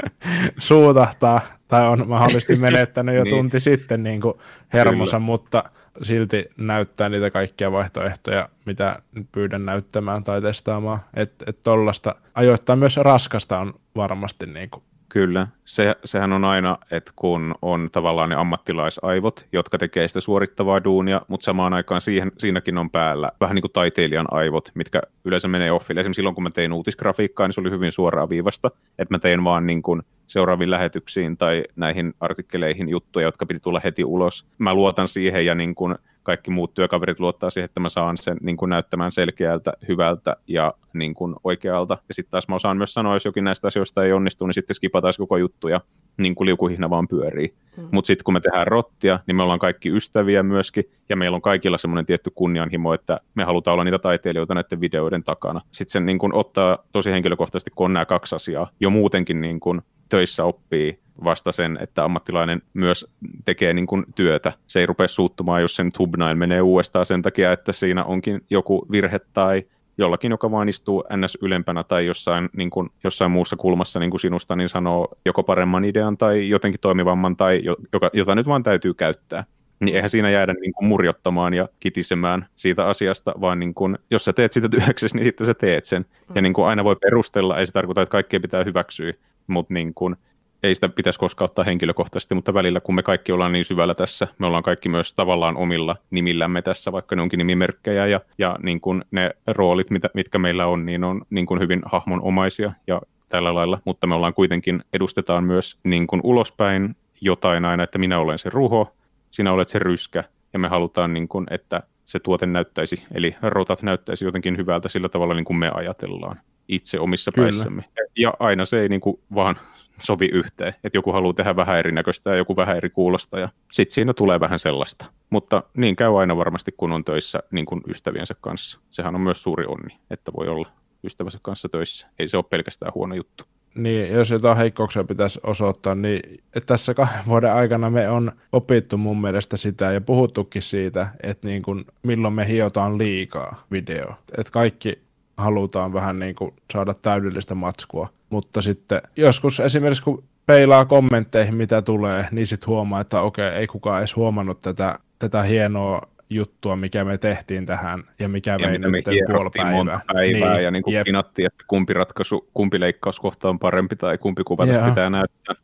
[0.58, 3.34] suutahtaa tai on mahdollisesti menettänyt jo niin.
[3.34, 4.34] tunti sitten niin kuin
[4.72, 5.26] hermonsa, Kyllä.
[5.26, 5.64] mutta
[6.02, 9.02] silti näyttää niitä kaikkia vaihtoehtoja, mitä
[9.32, 10.98] pyydän näyttämään tai testaamaan.
[11.14, 16.78] Että et tollasta ajoittaa myös raskasta on varmasti niin kuin Kyllä, se, sehän on aina,
[16.90, 22.32] että kun on tavallaan ne ammattilaisaivot, jotka tekee sitä suorittavaa duunia, mutta samaan aikaan siihen,
[22.38, 26.00] siinäkin on päällä vähän niin kuin taiteilijan aivot, mitkä yleensä menee offille.
[26.00, 29.44] Esimerkiksi silloin, kun mä tein uutisgrafiikkaa, niin se oli hyvin suoraa viivasta, että mä tein
[29.44, 34.46] vaan niin kuin seuraaviin lähetyksiin tai näihin artikkeleihin juttuja, jotka piti tulla heti ulos.
[34.58, 38.36] Mä luotan siihen ja niin kuin kaikki muut työkaverit luottaa siihen, että mä saan sen
[38.40, 41.98] niin kuin näyttämään selkeältä, hyvältä ja niin kuin oikealta.
[42.08, 44.74] Ja sitten taas mä osaan myös sanoa, jos jokin näistä asioista ei onnistu, niin sitten
[44.74, 45.80] skipataan koko juttu ja
[46.16, 47.54] niin kuin liukuhihna vaan pyörii.
[47.76, 47.88] Mm.
[47.90, 51.42] Mutta sitten kun me tehdään rottia, niin me ollaan kaikki ystäviä myöskin, ja meillä on
[51.42, 55.60] kaikilla semmoinen tietty kunnianhimo, että me halutaan olla niitä taiteilijoita näiden videoiden takana.
[55.70, 59.60] Sitten sen niin kuin ottaa tosi henkilökohtaisesti, kun on nämä kaksi asiaa, jo muutenkin niin
[59.60, 63.06] kuin töissä oppii vasta sen, että ammattilainen myös
[63.44, 64.52] tekee niin kuin työtä.
[64.66, 68.86] Se ei rupea suuttumaan, jos sen thumbnail menee uudestaan sen takia, että siinä onkin joku
[68.90, 69.62] virhe tai
[69.98, 71.38] jollakin, joka vaan istuu ns.
[71.42, 75.84] ylempänä tai jossain, niin kuin, jossain muussa kulmassa niin kuin sinusta, niin sanoo joko paremman
[75.84, 79.44] idean tai jotenkin toimivamman tai joka, jota nyt vaan täytyy käyttää
[79.84, 84.24] niin eihän siinä jäädä niin kuin murjottamaan ja kitisemään siitä asiasta, vaan niin kuin, jos
[84.24, 86.02] sä teet sitä työksesi, niin sitten sä teet sen.
[86.02, 86.36] Mm.
[86.36, 89.12] Ja niin kuin aina voi perustella, ei se tarkoita, että kaikkea pitää hyväksyä,
[89.46, 90.16] mutta niin kuin,
[90.62, 94.28] ei sitä pitäisi koskaan ottaa henkilökohtaisesti, mutta välillä kun me kaikki ollaan niin syvällä tässä,
[94.38, 98.80] me ollaan kaikki myös tavallaan omilla nimillämme tässä, vaikka ne onkin nimimerkkejä ja, ja niin
[98.80, 103.54] kuin ne roolit, mitä, mitkä meillä on, niin on niin kuin hyvin hahmonomaisia ja tällä
[103.54, 108.38] lailla, mutta me ollaan kuitenkin, edustetaan myös niin kuin ulospäin jotain aina, että minä olen
[108.38, 108.94] se ruho,
[109.30, 113.82] sinä olet se ryskä, ja me halutaan, niin kuin, että se tuote näyttäisi, eli rotat
[113.82, 117.48] näyttäisi jotenkin hyvältä sillä tavalla, niin kuin me ajatellaan itse omissa Kyllä.
[117.48, 117.84] päissämme.
[118.16, 119.56] Ja aina se ei niin kuin vaan
[120.02, 123.94] sovi yhteen, että joku haluaa tehdä vähän erinäköistä ja joku vähän eri kuulosta, ja sitten
[123.94, 125.04] siinä tulee vähän sellaista.
[125.30, 128.80] Mutta niin käy aina varmasti, kun on töissä niin kuin ystäviensä kanssa.
[128.90, 130.68] Sehän on myös suuri onni, että voi olla
[131.04, 132.06] ystävänsä kanssa töissä.
[132.18, 137.26] Ei se ole pelkästään huono juttu niin jos jotain heikkouksia pitäisi osoittaa, niin tässä kahden
[137.28, 142.34] vuoden aikana me on opittu mun mielestä sitä ja puhuttukin siitä, että niin kuin milloin
[142.34, 144.06] me hiotaan liikaa video.
[144.38, 144.98] Että kaikki
[145.36, 151.82] halutaan vähän niin kuin saada täydellistä matskua, mutta sitten joskus esimerkiksi kun peilaa kommentteihin, mitä
[151.82, 157.04] tulee, niin sitten huomaa, että okei, ei kukaan edes huomannut tätä, tätä hienoa juttua, mikä
[157.04, 160.00] me tehtiin tähän ja mikä ja vei nyt puoli päivää.
[160.12, 164.44] Päivää niin, ja niin kuin pinattiin, että kumpi ratkaisu, kumpi leikkauskohta on parempi tai kumpi
[164.44, 165.54] kuva tässä pitää näyttää.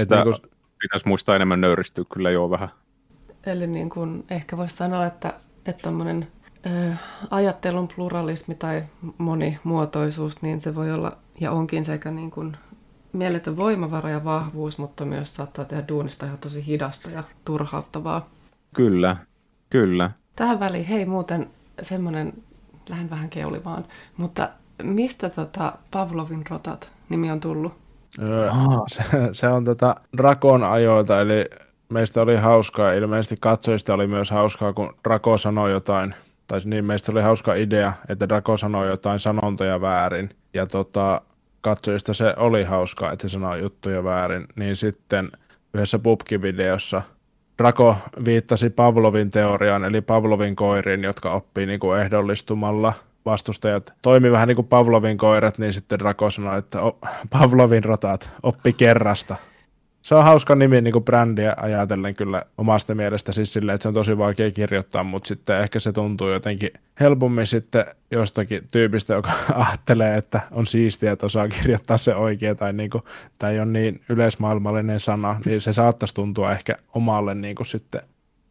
[0.00, 0.52] Sitä niin kuin...
[0.80, 2.68] pitäisi muistaa enemmän nöyristyä kyllä jo vähän.
[3.46, 5.34] Eli niin kuin ehkä voisi sanoa, että,
[5.66, 6.26] että tuommoinen
[7.30, 8.82] ajattelun pluralismi tai
[9.18, 12.56] monimuotoisuus, niin se voi olla ja onkin sekä niin kuin
[13.12, 18.28] mieletön voimavara ja vahvuus, mutta myös saattaa tehdä duunista ihan tosi hidasta ja turhauttavaa.
[18.74, 19.16] Kyllä,
[19.70, 20.10] Kyllä.
[20.36, 21.46] Tähän väliin, hei muuten
[21.82, 22.32] semmoinen,
[22.88, 23.84] lähden vähän keulivaan,
[24.16, 24.48] mutta
[24.82, 27.72] mistä tota Pavlovin rotat nimi on tullut?
[28.22, 28.50] Öö,
[28.88, 31.44] se, se, on tota Drakon ajoilta, eli
[31.88, 36.14] meistä oli hauskaa, ilmeisesti katsojista oli myös hauskaa, kun Drako sanoi jotain,
[36.50, 41.22] tai niin meistä oli hauska idea, että Drako sanoi jotain sanontoja väärin, ja tota,
[41.60, 45.30] katsojista se oli hauskaa, että se sanoi juttuja väärin, niin sitten
[45.74, 47.02] yhdessä pubki-videossa–
[47.60, 52.92] Rako viittasi Pavlovin teoriaan, eli Pavlovin koiriin, jotka oppii niin kuin ehdollistumalla.
[53.24, 56.78] Vastustajat toimi vähän niin kuin Pavlovin koirat, niin sitten Rako sanoi, että
[57.30, 59.36] Pavlovin rotat oppi kerrasta
[60.02, 63.88] se on hauska nimi niin kuin brändiä ajatellen kyllä omasta mielestä siis silleen, että se
[63.88, 69.30] on tosi vaikea kirjoittaa, mutta sitten ehkä se tuntuu jotenkin helpommin sitten jostakin tyypistä, joka
[69.54, 73.04] ajattelee, että on siistiä, että osaa kirjoittaa se oikein tai niin kuin,
[73.38, 78.00] tämä ei ole niin yleismaailmallinen sana, niin se saattaisi tuntua ehkä omalle niin kuin sitten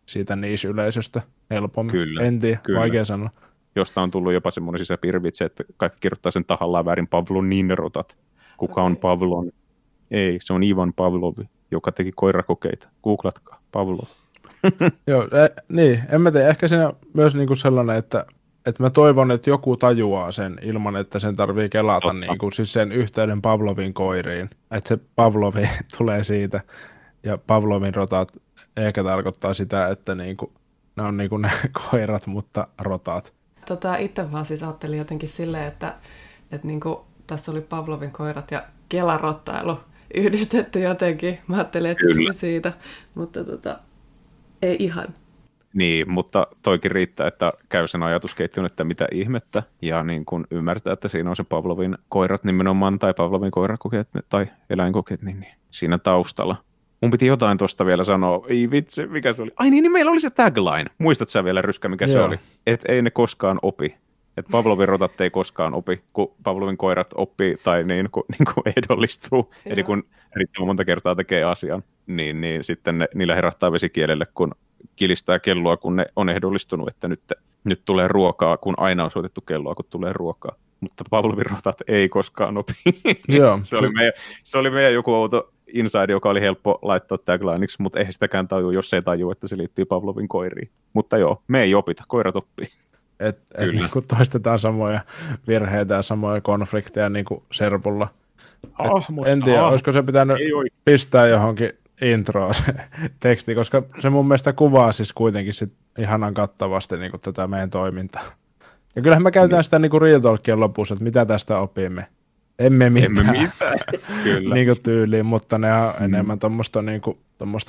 [0.05, 1.91] siitä niisyleisöstä helpommin.
[1.91, 2.79] Kyllä, en tiedä, kyllä.
[2.79, 3.29] vaikea sanoa.
[3.75, 8.17] Josta on tullut jopa semmoinen sisäpirvitse, että kaikki kirjoittaa sen tahallaan väärin Pavlon Ninerotat.
[8.57, 8.83] Kuka okay.
[8.83, 9.51] on Pavlon
[10.11, 11.35] ei, se on Ivan Pavlov,
[11.71, 12.87] joka teki koirakokeita.
[13.03, 14.07] Googlatkaa, Pavlov.
[15.07, 16.47] Joo, e, niin, en mä tiedä.
[16.47, 18.25] Ehkä siinä myös niinku sellainen, että,
[18.65, 22.91] että mä toivon, että joku tajuaa sen ilman, että sen tarvii kelata niinku, siis sen
[22.91, 24.49] yhteyden Pavlovin koiriin.
[24.71, 26.61] Että se Pavlovi tulee siitä
[27.23, 28.37] ja Pavlovin rotat
[28.77, 30.53] ehkä tarkoittaa sitä, että niinku,
[30.95, 31.51] ne on niinku ne
[31.91, 33.33] koirat, mutta rotat.
[33.67, 35.93] Tota, itse vaan siis ajattelin jotenkin silleen, että,
[36.51, 39.79] että niinku, tässä oli Pavlovin koirat ja kelarottailu
[40.15, 41.37] yhdistetty jotenkin.
[41.47, 42.33] Mä ajattelin, että Kyllä.
[42.33, 42.73] se siitä,
[43.15, 43.79] mutta tota,
[44.61, 45.07] ei ihan.
[45.73, 50.93] Niin, mutta toikin riittää, että käy sen ajatuskeittiön, että mitä ihmettä, ja niin kun ymmärtää,
[50.93, 55.97] että siinä on se Pavlovin koirat nimenomaan, tai Pavlovin koirakokeet tai eläinkokeet, niin, niin siinä
[55.97, 56.55] taustalla.
[57.01, 58.45] Mun piti jotain tuosta vielä sanoa.
[58.47, 59.51] Ei vitsi, mikä se oli?
[59.57, 60.85] Ai niin, niin meillä oli se tagline.
[60.97, 62.13] Muistat sä vielä, Ryskä, mikä Joo.
[62.13, 62.39] se oli?
[62.67, 63.95] Että ei ne koskaan opi
[64.39, 68.63] että Pavlovin rotat ei koskaan opi, kun Pavlovin koirat oppii tai niin kuin, niin kuin
[68.75, 69.37] ehdollistuu.
[69.37, 69.73] Joo.
[69.73, 70.03] Eli kun
[70.35, 74.51] riittävän monta kertaa tekee asian, niin, niin sitten ne, niillä herättää vesikielelle, kun
[74.95, 77.21] kilistää kelloa, kun ne on ehdollistunut, että nyt,
[77.63, 80.55] nyt tulee ruokaa, kun aina on soitettu kelloa, kun tulee ruokaa.
[80.79, 82.73] Mutta Pavlovin rotat ei koskaan opi.
[83.27, 83.59] Joo.
[83.63, 87.99] se, oli meidän, se oli meidän joku outo inside, joka oli helppo laittaa taglineiksi, mutta
[87.99, 90.69] eihän sitäkään tajua, jos ei tajua, että se liittyy Pavlovin koiriin.
[90.93, 92.67] Mutta joo, me ei opita, koirat oppii.
[93.19, 95.01] Että et, niin toistetaan samoja
[95.47, 98.07] virheitä ja samoja konflikteja niin kuin Serpulla.
[98.73, 100.37] Ah, en tiedä, ah, olisiko se pitänyt
[100.85, 102.63] pistää johonkin introa se
[103.19, 107.69] teksti, koska se mun mielestä kuvaa siis kuitenkin sit ihanan kattavasti niin kuin tätä meidän
[107.69, 108.23] toimintaa.
[108.95, 109.63] Ja kyllähän me käytetään niin.
[109.63, 112.05] sitä niin kuin Real Talkien lopussa, että mitä tästä opimme.
[112.59, 113.77] Emme mitään, Emme mitään.
[114.23, 114.55] Kyllä.
[114.55, 116.05] niin kuin tyyliin, mutta ne on mm.
[116.05, 117.17] enemmän tuommoista niin kuin,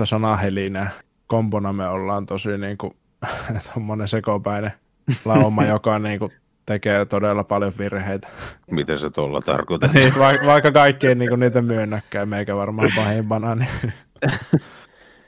[0.05, 0.91] sanahelinää.
[1.27, 2.97] Kompona me ollaan tosi niin kuin,
[3.75, 4.73] tommonen sekopäinen
[5.25, 6.33] lauma, joka niin kuin
[6.67, 8.29] tekee todella paljon virheitä.
[8.71, 9.91] Miten se tuolla tarkoittaa?
[9.95, 13.55] niin, vaikka, vaikka kaikki ei niinku niitä myönnäkään, meikä varmaan pahimpana.
[13.55, 13.93] Niin.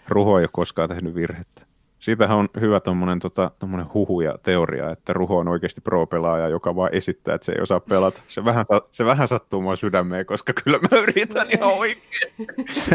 [0.08, 1.62] Ruho ei ole koskaan tehnyt virhettä.
[1.98, 3.50] Siitähän on hyvä tuommoinen tota,
[3.94, 7.80] huhu ja teoria, että Ruho on oikeasti pro-pelaaja, joka vaan esittää, että se ei osaa
[7.80, 8.20] pelata.
[8.28, 12.32] Se vähän, se vähän sattuu mua sydämeen, koska kyllä mä yritän ihan oikein.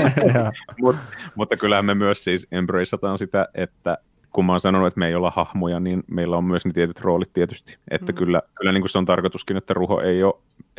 [0.82, 0.96] Mut,
[1.36, 3.98] mutta kyllähän me myös siis embraceataan sitä, että
[4.38, 7.00] kun mä oon sanonut, että me ei olla hahmoja, niin meillä on myös ne tietyt
[7.00, 7.78] roolit tietysti.
[7.92, 8.16] Että mm.
[8.16, 10.34] kyllä, kyllä niin kuin se on tarkoituskin, että Ruho ei ole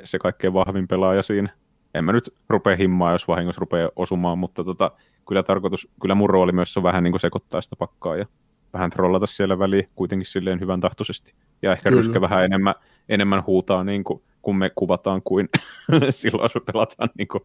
[0.04, 1.48] se kaikkein vahvin pelaaja siinä.
[1.94, 4.90] En mä nyt rupea himmaa, jos vahingossa rupeaa osumaan, mutta tota,
[5.28, 8.26] kyllä tarkoitus, kyllä mun rooli myös on vähän niin kuin sekoittaa sitä pakkaa ja
[8.72, 11.34] vähän trollata siellä väliin kuitenkin silleen hyvän tahtoisesti.
[11.62, 12.02] Ja ehkä kyllä.
[12.02, 12.74] ryskä vähän enemmän,
[13.08, 15.48] enemmän huutaa niin kuin, kun me kuvataan kuin
[16.10, 17.44] silloin, jos me pelataan niin kuin,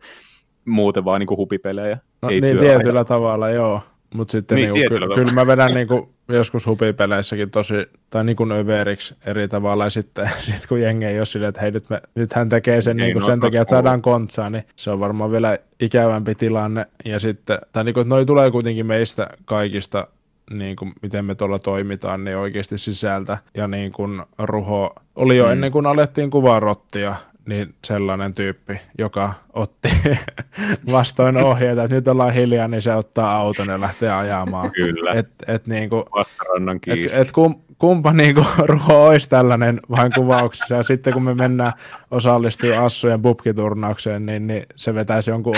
[0.66, 1.98] muuten vaan niin kuin hupipelejä.
[2.22, 3.82] No, ei niin tietyllä tavalla, joo.
[4.14, 7.74] Mutta sitten niin, niinku, kyllä, kyllä mä vedän niinku, joskus hupipeleissäkin tosi,
[8.10, 11.72] tai niinku överiksi eri tavalla, ja sitten sit kun jengi ei ole silleen, että hei
[11.72, 14.64] nyt, me, nyt hän tekee sen niin, niinku no, sen takia, että saadaan kontsaa, niin
[14.76, 20.08] se on varmaan vielä ikävämpi tilanne, ja sitten, tai niinku, noi tulee kuitenkin meistä kaikista
[20.52, 23.38] niin kuin, miten me tuolla toimitaan, niin oikeasti sisältä.
[23.54, 25.52] Ja niin kuin Ruho oli jo mm.
[25.52, 29.90] ennen kuin alettiin kuvaa rottia, niin sellainen tyyppi, joka otti
[30.92, 34.72] vastoin ohjeita, että nyt ollaan hiljaa, niin se ottaa auton ja lähtee ajamaan.
[34.72, 35.14] Kyllä.
[35.14, 40.84] Et, et niinku, Vastarannan et, et kum, kumpa niinku ruho olisi tällainen vain kuvauksessa, ja
[40.84, 41.74] sitten kun me mennään
[42.12, 45.56] osallistumaan Assujen pubkiturnaukseen, niin, niin se vetäisi jonkun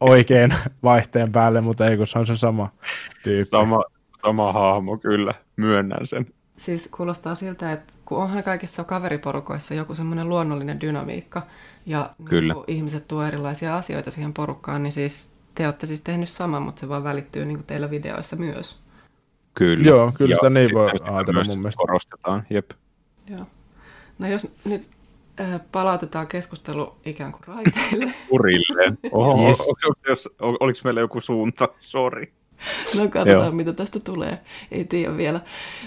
[0.00, 2.68] oikein vaihteen päälle, mutta ei kun se on se sama
[3.22, 3.44] tyyppi.
[3.44, 3.84] Sama,
[4.22, 6.26] sama hahmo, kyllä, myönnän sen.
[6.56, 11.42] Siis kuulostaa siltä, että kun onhan kaikissa kaveriporukoissa joku semmoinen luonnollinen dynamiikka,
[11.86, 12.54] ja Kyllä.
[12.54, 16.80] Niin ihmiset tuo erilaisia asioita siihen porukkaan, niin siis te olette siis tehnyt saman, mutta
[16.80, 18.78] se vaan välittyy niin kuin teillä videoissa myös.
[19.54, 19.88] Kyllä.
[19.88, 21.78] Joo, kyllä sitä niin voi ajatella mun mielestä.
[21.78, 22.70] Korostetaan, jep.
[23.30, 23.46] Joo.
[24.18, 24.88] No jos nyt
[25.40, 28.14] äh, palautetaan keskustelu ikään kuin raiteille.
[28.30, 28.92] Urille.
[29.12, 29.48] Oho,
[30.08, 30.28] yes.
[30.60, 31.68] oliko meillä joku suunta?
[31.78, 32.32] Sori.
[32.96, 33.52] No katsotaan, Joo.
[33.52, 34.38] mitä tästä tulee.
[34.70, 35.40] Ei tiedä vielä.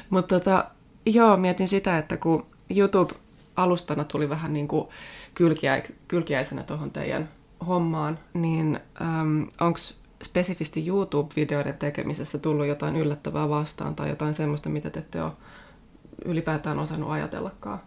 [0.09, 0.65] Mutta tota,
[1.05, 4.87] Joo, mietin sitä, että kun YouTube-alustana tuli vähän niin kuin
[5.33, 7.29] kylkiä, kylkiäisenä tuohon teidän
[7.67, 8.79] hommaan, niin
[9.61, 9.79] onko
[10.23, 15.31] spesifisti YouTube-videoiden tekemisessä tullut jotain yllättävää vastaan tai jotain semmoista, mitä te ette ole
[16.25, 17.79] ylipäätään osannut ajatellakaan?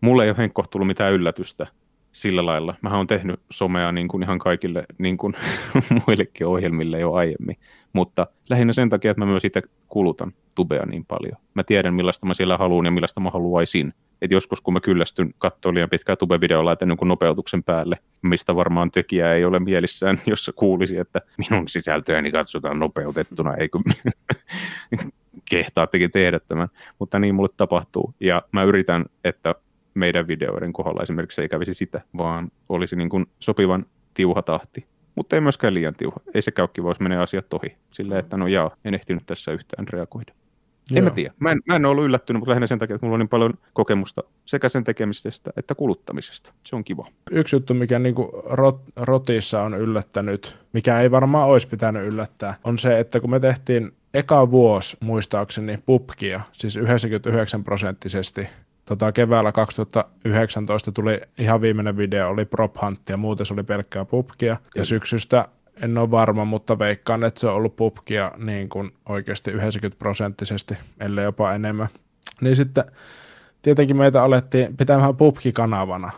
[0.00, 1.66] Mulle ei ole Henkko tullut mitään yllätystä
[2.12, 2.74] sillä lailla.
[2.82, 5.34] Mä oon tehnyt somea niin kuin ihan kaikille niin kuin
[6.06, 7.56] muillekin ohjelmille jo aiemmin,
[7.92, 11.36] mutta lähinnä sen takia, että mä myös itse kulutan tubea niin paljon.
[11.54, 13.94] Mä tiedän, millaista mä siellä haluan ja millaista mä haluaisin.
[14.22, 18.90] Et joskus, kun mä kyllästyn katsoa liian pitkää tube-videoa, laitan jonkun nopeutuksen päälle, mistä varmaan
[18.90, 23.78] tekijä ei ole mielissään, jos se kuulisi, että minun sisältöäni katsotaan nopeutettuna, eikö
[25.50, 26.68] kehtaattekin tehdä tämän.
[26.98, 28.14] Mutta niin mulle tapahtuu.
[28.20, 29.54] Ja mä yritän, että
[29.94, 34.86] meidän videoiden kohdalla esimerkiksi ei kävisi sitä, vaan olisi niin kuin sopivan tiuha tahti.
[35.14, 36.16] Mutta ei myöskään liian tiuha.
[36.34, 37.76] Ei se käy jos menee asiat ohi.
[37.90, 40.32] Sillä että no jaa, en ehtinyt tässä yhtään reagoida.
[40.90, 40.98] Joo.
[40.98, 41.34] En mä tiedä.
[41.38, 43.28] Mä en, mä en ole ollut yllättynyt, mutta lähinnä sen takia, että mulla on niin
[43.28, 46.52] paljon kokemusta sekä sen tekemisestä että kuluttamisesta.
[46.64, 47.06] Se on kiva.
[47.30, 52.54] Yksi juttu, mikä niin kuin rot, rotissa on yllättänyt, mikä ei varmaan olisi pitänyt yllättää,
[52.64, 58.48] on se, että kun me tehtiin eka vuosi muistaakseni pupkia, siis 99 prosenttisesti
[58.88, 64.04] tota, keväällä 2019 tuli ihan viimeinen video, oli Prop Hunt ja muuten se oli pelkkää
[64.04, 64.56] pubkia.
[64.74, 65.48] Ja syksystä
[65.82, 70.78] en ole varma, mutta veikkaan, että se on ollut pubkia niin kuin oikeasti 90 prosenttisesti,
[71.00, 71.88] ellei jopa enemmän.
[72.40, 72.84] Niin sitten
[73.62, 76.10] tietenkin meitä alettiin pitämään pubki-kanavana.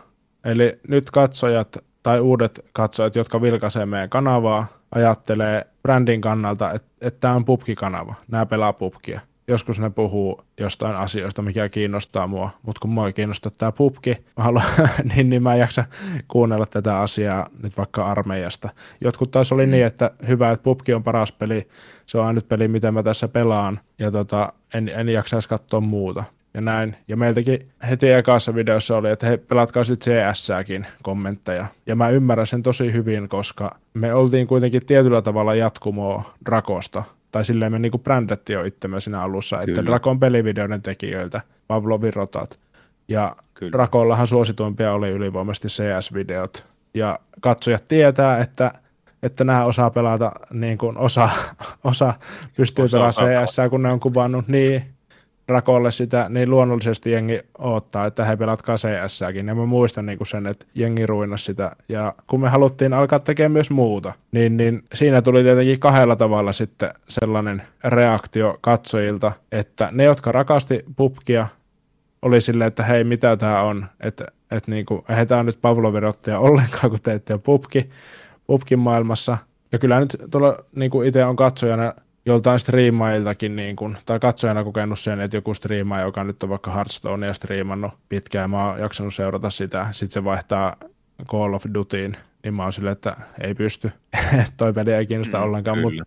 [0.43, 7.19] Eli nyt katsojat tai uudet katsojat, jotka vilkaisee meidän kanavaa, ajattelee brändin kannalta, että, että
[7.19, 12.79] tämä on pubki-kanava, nämä pelaa pubkia joskus ne puhuu jostain asioista, mikä kiinnostaa mua, mutta
[12.79, 14.65] kun mua kiinnostaa tämä pubki, mä haluan,
[15.15, 15.85] niin, niin mä en jaksa
[16.27, 18.69] kuunnella tätä asiaa nyt vaikka armeijasta.
[19.01, 19.71] Jotkut taas oli mm.
[19.71, 21.67] niin, että hyvä, että pubki on paras peli,
[22.05, 26.23] se on ainut peli, mitä mä tässä pelaan, ja tota, en, en jaksaisi katsoa muuta.
[26.53, 26.95] Ja näin.
[27.07, 31.65] Ja meiltäkin heti ekassa videossa oli, että he pelatkaa sitten CS-ääkin kommentteja.
[31.85, 37.45] Ja mä ymmärrän sen tosi hyvin, koska me oltiin kuitenkin tietyllä tavalla jatkumoa Drakosta tai
[37.45, 39.71] silleen me niinku brändättiin jo itsemme siinä alussa, Kyllä.
[39.71, 42.59] että Drakon pelivideoiden tekijöiltä, Pavlovin rotat.
[43.07, 43.71] Ja Kyllä.
[43.71, 46.65] Drakollahan suosituimpia oli ylivoimaisesti CS-videot.
[46.93, 48.71] Ja katsojat tietää, että,
[49.23, 51.29] että nämä osaa pelata niin kuin osa,
[51.83, 52.13] osa
[52.57, 54.90] pystyy pelaamaan CS, kun ne on kuvannut niin
[55.51, 59.47] Rakolle sitä, niin luonnollisesti jengi odottaa, että he pelatkaa CS-kin.
[59.47, 61.71] Ja mä muistan niin sen, että jengi ruinas sitä.
[61.89, 66.53] Ja kun me haluttiin alkaa tekemään myös muuta, niin, niin siinä tuli tietenkin kahdella tavalla
[66.53, 71.47] sitten sellainen reaktio katsojilta, että ne, jotka rakasti pupkia,
[72.21, 76.89] oli silleen, että hei, mitä tämä on, että et niinku, eihän tämä nyt Pavlovirottia ollenkaan,
[76.89, 77.89] kun teette jo pubki,
[78.47, 79.37] pubkin maailmassa.
[79.71, 81.93] Ja kyllä nyt tuolla niinku itse on katsojana
[82.25, 86.71] joltain striimailtakin, niin kuin, tai katsojana kokenut sen, että joku striimaa, joka nyt on vaikka
[86.71, 90.75] Hearthstonea striimannut pitkään, mä oon jaksanut seurata sitä, sitten se vaihtaa
[91.27, 93.91] Call of Dutyin, niin mä oon silleen, että ei pysty,
[94.57, 96.03] toi peli ei kiinnosta mm, ollenkaan, mutta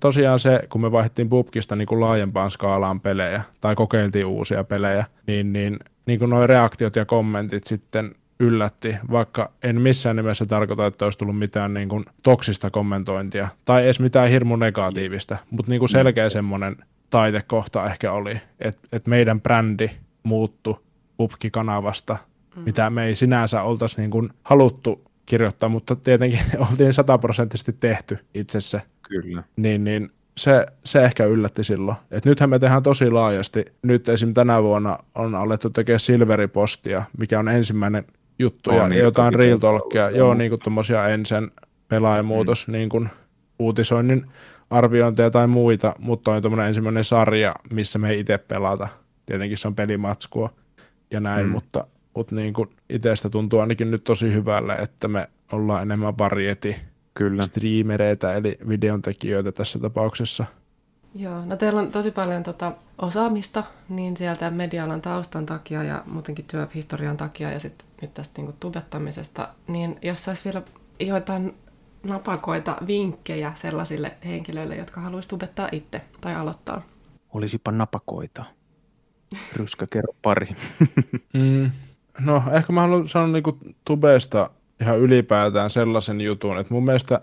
[0.00, 5.04] tosiaan se, kun me vaihdettiin pubkista niin kuin laajempaan skaalaan pelejä, tai kokeiltiin uusia pelejä,
[5.26, 10.86] niin, niin, niin kuin nuo reaktiot ja kommentit sitten yllätti, vaikka en missään nimessä tarkoita,
[10.86, 15.78] että olisi tullut mitään niin kuin toksista kommentointia tai edes mitään hirmu negatiivista, mutta niin
[15.78, 16.76] kuin selkeä semmoinen
[17.10, 19.90] taitekohta ehkä oli, että, että meidän brändi
[20.22, 20.80] muuttui
[21.16, 22.16] PUBG-kanavasta,
[22.56, 22.62] mm.
[22.62, 28.60] mitä me ei sinänsä oltaisi niin kuin haluttu kirjoittaa, mutta tietenkin oltiin sataprosenttisesti tehty itse
[28.60, 28.82] se.
[29.02, 29.42] Kyllä.
[29.56, 31.96] Niin, niin se, se ehkä yllätti silloin.
[32.10, 33.64] Et nythän me tehdään tosi laajasti.
[33.82, 34.34] Nyt esim.
[34.34, 38.04] tänä vuonna on alettu tekemään Silveripostia, mikä on ensimmäinen
[38.38, 41.50] juttu oh, ja niin, jotain real talkia, joo, niin kuin tuommoisia ensin
[41.88, 42.72] pelaajamuutos, mm.
[42.72, 43.08] niin kuin
[43.58, 44.26] uutisoinnin
[44.70, 48.88] arviointeja tai muita, mutta on tuommoinen ensimmäinen sarja, missä me ei itse pelata.
[49.26, 50.50] Tietenkin se on pelimatskua
[51.10, 51.52] ja näin, mm.
[51.52, 56.76] mutta, mutta niin kuin itsestä tuntuu ainakin nyt tosi hyvälle, että me ollaan enemmän varieti
[57.14, 57.42] Kyllä.
[57.42, 60.44] streamereitä, eli videontekijöitä tässä tapauksessa–
[61.14, 66.44] Joo, no teillä on tosi paljon tota osaamista niin sieltä medialan taustan takia ja muutenkin
[66.44, 70.62] työhistorian takia ja sitten nyt tästä niinku tubettamisesta, niin jos saisi vielä
[71.00, 71.54] joitain
[72.08, 76.82] napakoita, vinkkejä sellaisille henkilöille, jotka haluaisi tubettaa itse tai aloittaa.
[77.32, 78.44] Olisipa napakoita.
[79.52, 80.48] Ryskä, kerro pari.
[81.34, 81.70] mm,
[82.20, 87.20] no, ehkä mä haluan sanoa niinku tubeesta ihan ylipäätään sellaisen jutun, että mun mielestä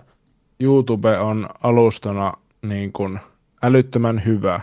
[0.59, 3.19] YouTube on alustana niin kuin–
[3.63, 4.61] älyttömän hyvä.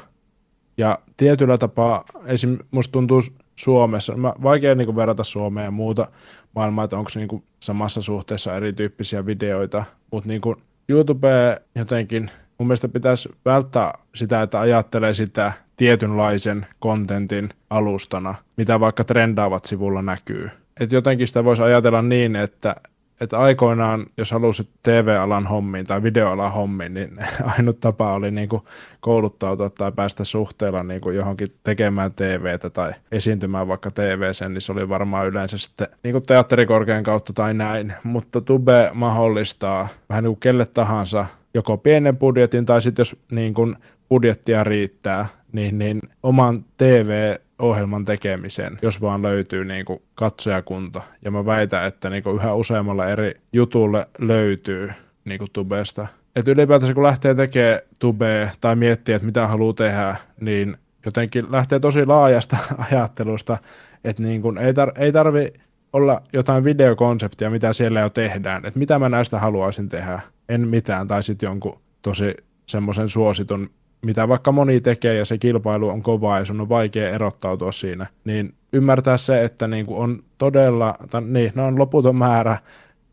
[0.76, 2.58] Ja tietyllä tapaa, esim.
[2.70, 3.22] musta tuntuu
[3.56, 6.06] Suomessa, mä, vaikea niin kuin verrata Suomea ja muuta
[6.54, 10.40] maailmaa, että onko niin kuin samassa suhteessa erityyppisiä videoita, mutta niin
[10.88, 19.04] YouTube jotenkin, mun mielestä pitäisi välttää sitä, että ajattelee sitä tietynlaisen kontentin alustana, mitä vaikka
[19.04, 20.50] trendaavat sivulla näkyy.
[20.80, 22.76] Et jotenkin sitä voisi ajatella niin, että
[23.20, 27.18] että aikoinaan, jos halusit TV-alan hommiin tai videoalan hommiin, niin
[27.58, 28.62] ainut tapa oli niin kuin
[29.00, 34.72] kouluttautua tai päästä suhteella niin kuin johonkin tekemään TVtä tai esiintymään vaikka TV:ssä, niin se
[34.72, 37.92] oli varmaan yleensä sitten niin kuin teatterikorkean kautta tai näin.
[38.02, 43.54] Mutta Tube mahdollistaa vähän niin kuin kelle tahansa joko pienen budjetin tai sitten jos niin
[43.54, 43.76] kuin
[44.08, 51.02] budjettia riittää, niin, niin oman TV ohjelman tekemiseen, jos vaan löytyy niin kuin katsojakunta.
[51.24, 54.90] Ja mä väitän, että niin kuin yhä useammalla eri jutulle löytyy
[55.24, 56.06] niin kuin tubesta.
[56.36, 61.80] Että ylipäätänsä kun lähtee tekemään tubea tai miettii, että mitä haluaa tehdä, niin jotenkin lähtee
[61.80, 62.56] tosi laajasta
[62.90, 63.58] ajattelusta,
[64.04, 65.52] että niin kuin ei, tar- ei tarvi
[65.92, 71.08] olla jotain videokonseptia, mitä siellä jo tehdään, että mitä mä näistä haluaisin tehdä, en mitään,
[71.08, 72.34] tai sitten jonkun tosi
[72.66, 73.70] semmoisen suositun
[74.06, 78.06] mitä vaikka moni tekee ja se kilpailu on kovaa ja sun on vaikea erottautua siinä,
[78.24, 82.58] niin ymmärtää se, että niin kuin on todella, tai niin, ne on loputon määrä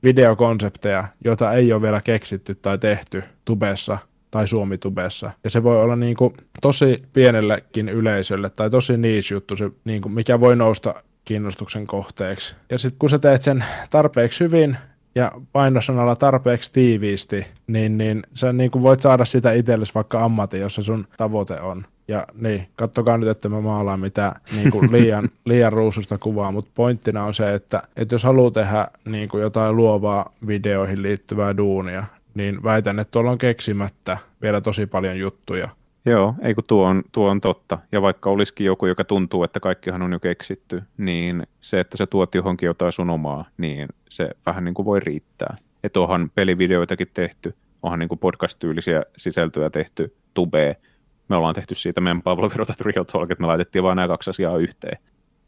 [0.04, 3.98] videokonsepteja, joita ei ole vielä keksitty tai tehty tubessa
[4.32, 5.32] tai suomitubessa.
[5.44, 10.02] Ja se voi olla niin kuin tosi pienellekin yleisölle tai tosi niche juttu, se, niin
[10.02, 12.56] kuin mikä voi nousta kiinnostuksen kohteeksi.
[12.70, 14.78] Ja sitten kun sä teet sen tarpeeksi hyvin,
[15.16, 20.62] ja painosanalla tarpeeksi tiiviisti, niin, niin sä niin kuin voit saada sitä itsellesi vaikka ammatin,
[20.62, 21.86] jossa sun tavoite on.
[22.08, 26.72] Ja niin, kattokaa nyt, että mä maalaan mitään niin kuin liian, liian ruususta kuvaa, mutta
[26.76, 32.04] pointtina on se, että, että jos haluaa tehdä niin kuin jotain luovaa videoihin liittyvää duunia,
[32.34, 35.70] niin väitän, että tuolla on keksimättä vielä tosi paljon juttuja–
[36.06, 37.78] Joo, ei kun tuo on, tuo on totta.
[37.92, 42.08] Ja vaikka olisikin joku, joka tuntuu, että kaikkihan on jo keksitty, niin se, että sä
[42.08, 45.58] tuot johonkin jotain sun omaa, niin se vähän niin kuin voi riittää.
[45.84, 50.76] Että onhan pelivideoitakin tehty, onhan niin kuin podcast-tyylisiä sisältöjä tehty, tubee.
[51.30, 54.30] Me ollaan tehty siitä meidän Pavlo Virotat Real Talk, että me laitettiin vain nämä kaksi
[54.30, 54.98] asiaa yhteen.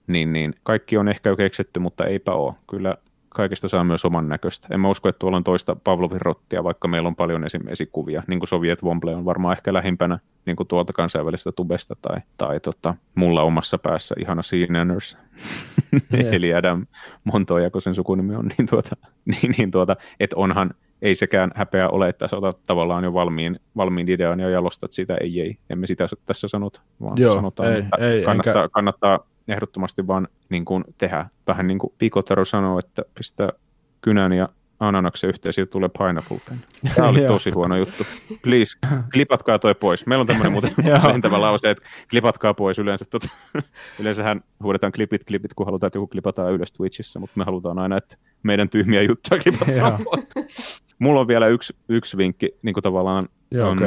[0.07, 2.53] Niin, niin kaikki on ehkä jo keksitty, mutta eipä ole.
[2.69, 2.95] Kyllä
[3.35, 4.67] kaikista saa myös oman näköistä.
[4.71, 7.67] En mä usko, että tuolla on toista Pavlovin rottia, vaikka meillä on paljon esim.
[7.67, 12.17] esikuvia, niin kuin Soviet Womble on varmaan ehkä lähimpänä niin kuin tuolta kansainvälisestä tubesta tai,
[12.37, 15.17] tai tota, mulla omassa päässä ihana Seananners,
[15.93, 16.33] yeah.
[16.35, 16.85] eli Adam
[17.23, 18.95] Montoya, kun sen sukunimi on, niin, tuota,
[19.31, 20.71] niin, niin tuota, että onhan,
[21.01, 25.17] ei sekään häpeä ole, että sä otat tavallaan jo valmiin, valmiin idean ja jalostat sitä,
[25.21, 28.69] ei ei, emme sitä tässä sanota, vaan Joo, sanotaan, ei, että ei, kannattaa, enkä...
[28.69, 31.25] kannattaa ehdottomasti vaan niin kuin tehdä.
[31.47, 33.49] Vähän niin kuin Pikotero sanoo, että pistää
[34.01, 36.57] kynän ja ananaksen yhteen, siitä tulee pineapple pen.
[36.95, 38.03] Tämä oli tosi huono juttu.
[38.41, 38.77] Please,
[39.13, 40.05] klipatkaa toi pois.
[40.05, 40.71] Meillä on tämmöinen muuten
[41.13, 43.05] lentävä lause, että klipatkaa pois yleensä.
[43.09, 43.27] Tota,
[43.99, 47.97] yleensähän huudetaan klipit, klipit, kun halutaan, että joku klipataan ylös Twitchissä, mutta me halutaan aina,
[47.97, 50.25] että meidän tyhmiä juttuja klipataan pois.
[50.99, 53.79] Mulla on vielä yksi, yksi vinkki, niin kuin tavallaan, Joo, on,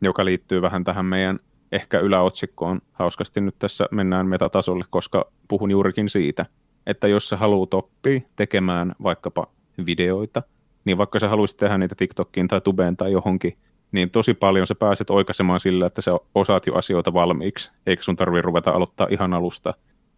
[0.00, 1.38] joka liittyy vähän tähän meidän
[1.74, 2.80] ehkä yläotsikkoon.
[2.92, 6.46] Hauskasti nyt tässä mennään metatasolle, koska puhun juurikin siitä,
[6.86, 9.46] että jos sä haluat oppia tekemään vaikkapa
[9.86, 10.42] videoita,
[10.84, 13.58] niin vaikka sä haluaisit tehdä niitä TikTokiin tai Tubeen tai johonkin,
[13.92, 18.16] niin tosi paljon sä pääset oikaisemaan sillä, että sä osaat jo asioita valmiiksi, eikä sun
[18.16, 19.74] tarvitse ruveta aloittaa ihan alusta.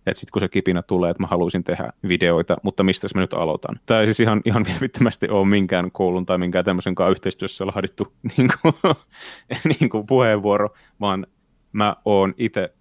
[0.07, 3.34] Että sitten kun se kipinä tulee, että mä haluaisin tehdä videoita, mutta mistä mä nyt
[3.34, 3.80] aloitan?
[3.86, 8.12] Tämä ei siis ihan, ihan vilpittömästi ole minkään koulun tai minkään tämmöisen kanssa yhteistyössä laadittu
[8.36, 8.74] niin kuin,
[9.80, 10.68] niin kuin puheenvuoro,
[11.00, 11.26] vaan
[11.73, 12.75] mä oon itse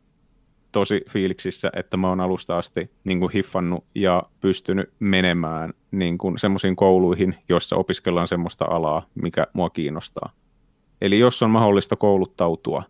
[0.71, 6.39] tosi fiiliksissä, että mä oon alusta asti niin kuin hiffannut ja pystynyt menemään niin kuin
[6.39, 10.31] semmoisiin kouluihin, joissa opiskellaan semmoista alaa, mikä mua kiinnostaa.
[11.01, 12.83] Eli jos on mahdollista kouluttautua,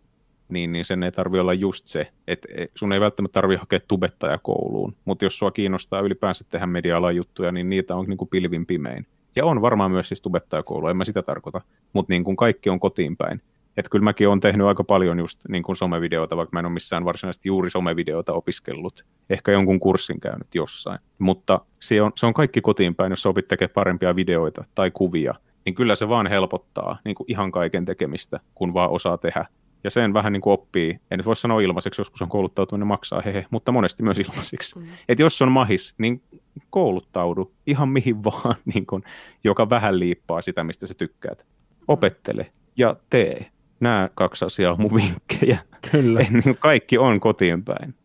[0.50, 4.96] niin, niin sen ei tarvi olla just se, että sun ei välttämättä tarvi hakea tubettajakouluun,
[5.06, 9.08] mutta jos sua kiinnostaa ylipäänsä tehdä media-alan juttuja, niin niitä on niin kuin pilvin pimein.
[9.36, 11.62] Ja on varmaan myös siis tubettajakoulu, en mä sitä tarkoita,
[11.93, 13.41] mutta niin kuin kaikki on kotiin päin.
[13.78, 16.73] Että kyllä mäkin olen tehnyt aika paljon just niin kuin somevideoita, vaikka mä en ole
[16.73, 19.05] missään varsinaisesti juuri somevideoita opiskellut.
[19.30, 20.99] Ehkä jonkun kurssin käynyt jossain.
[21.19, 24.91] Mutta se on, se on kaikki kotiin päin, jos sä opit tekemään parempia videoita tai
[24.91, 25.34] kuvia,
[25.65, 29.45] niin kyllä se vaan helpottaa niin kuin ihan kaiken tekemistä, kun vaan osaa tehdä.
[29.84, 33.21] Ja sen vähän niin kuin oppii, en nyt voi sanoa ilmaiseksi, joskus on kouluttautuminen maksaa,
[33.26, 34.80] hehe, mutta monesti myös ilmaiseksi.
[34.80, 34.88] Mm.
[35.09, 36.21] Että jos on mahis, niin
[36.69, 39.03] kouluttaudu ihan mihin vaan, niin kuin,
[39.43, 41.45] joka vähän liippaa sitä, mistä sä tykkäät.
[41.88, 45.59] Opettele ja tee nämä kaksi asiaa on mun vinkkejä.
[45.91, 46.19] Kyllä.
[46.32, 47.95] niin kaikki on kotiin päin.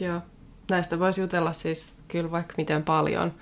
[0.00, 0.20] Joo,
[0.70, 3.32] näistä voisi jutella siis kyllä vaikka miten paljon.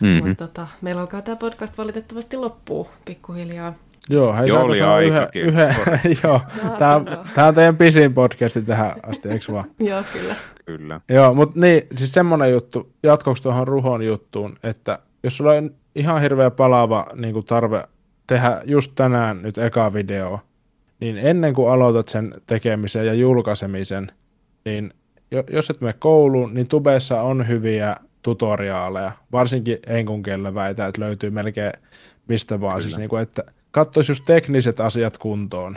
[0.00, 0.28] Mm-hmm.
[0.28, 3.74] Mutta tota, meillä alkaa tämä podcast valitettavasti loppuu pikkuhiljaa.
[4.10, 5.74] Joo, hei, Joo, oli yhden, yhden,
[6.22, 6.40] joo.
[6.78, 7.00] Tämä,
[7.34, 9.64] tämä on teidän pisin podcasti tähän asti, eikö vaan?
[9.90, 10.34] joo, kyllä.
[10.66, 11.00] Kyllä.
[11.08, 16.20] Joo, mutta niin, siis semmoinen juttu, jatkoksi tuohon Ruhon juttuun, että jos sulla on ihan
[16.20, 17.84] hirveä palaava niin kuin tarve
[18.26, 20.40] tehdä just tänään nyt eka video,
[21.04, 24.12] niin ennen kuin aloitat sen tekemisen ja julkaisemisen,
[24.64, 24.90] niin
[25.50, 31.30] jos et mene kouluun, niin tubeessa on hyviä tutoriaaleja, varsinkin enkun kielellä väitä, että löytyy
[31.30, 31.72] melkein
[32.28, 32.82] mistä vaan.
[32.82, 35.76] Siis niin kuin, että katsoisi just tekniset asiat kuntoon.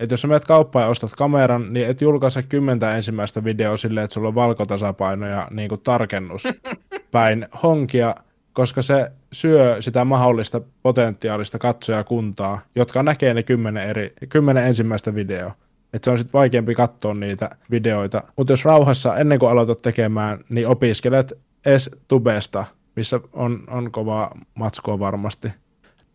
[0.00, 4.04] Että jos sä menet kauppaan ja ostat kameran, niin et julkaise kymmentä ensimmäistä videoa silleen,
[4.04, 6.44] että sulla on valkotasapaino ja niin kuin tarkennus
[7.12, 8.14] päin honkia,
[8.52, 15.54] koska se syö sitä mahdollista potentiaalista katsojakuntaa, jotka näkee ne kymmenen, eri, kymmenen ensimmäistä videoa.
[15.92, 18.22] Että se on sitten vaikeampi katsoa niitä videoita.
[18.36, 21.32] Mutta jos rauhassa ennen kuin aloitat tekemään, niin opiskelet
[21.66, 22.64] es tubesta,
[22.96, 25.48] missä on, on kovaa matskua varmasti,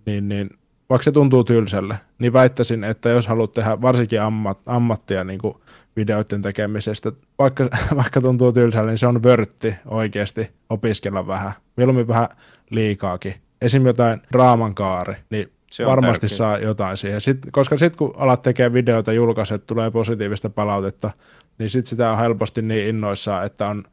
[0.06, 0.50] niin, niin
[0.90, 5.58] vaikka se tuntuu tylsälle, niin väittäisin, että jos haluat tehdä varsinkin ammat, ammattia niin kuin
[5.96, 7.68] videoiden tekemisestä, vaikka,
[8.02, 11.52] vaikka tuntuu tylsälle, niin se on vörtti oikeasti opiskella vähän.
[11.78, 12.30] Mieluummin vähän
[12.70, 13.36] liikaakin.
[13.62, 13.86] Esim.
[13.86, 16.38] jotain draaman kaari, niin se varmasti tärkeä.
[16.38, 17.22] saa jotain siihen.
[17.22, 21.12] Sit, koska sitten kun alat tekemään videoita, julkaiset, tulee positiivista palautetta,
[21.58, 23.84] niin sitten sitä on helposti niin innoissaan, että on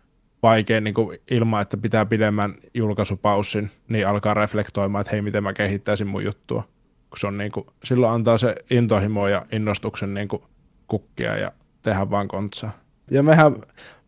[0.42, 5.52] vaikea niin kuin ilman, että pitää pidemmän julkaisupaussin, niin alkaa reflektoimaan, että hei, miten mä
[5.52, 6.62] kehittäisin mun juttua.
[7.10, 10.42] Kun se on niin kuin, silloin antaa se intohimo ja innostuksen niin kuin
[10.88, 11.52] kukkia ja
[11.82, 12.72] tehdä vaan kontsaa.
[13.10, 13.56] Ja mehän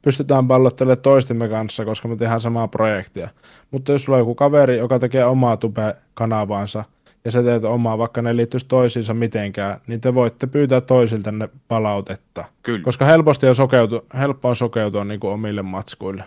[0.03, 3.29] pystytään pallottelemaan toistemme kanssa, koska me tehdään samaa projektia.
[3.71, 6.85] Mutta jos sulla on joku kaveri, joka tekee omaa tube-kanavaansa,
[7.25, 11.49] ja sä teet omaa, vaikka ne liittyisi toisiinsa mitenkään, niin te voitte pyytää toisilta ne
[11.69, 12.45] palautetta.
[12.63, 12.85] Kyllä.
[12.85, 16.25] Koska helposti on sokeutu, helppo on sokeutua niin kuin omille matskuille.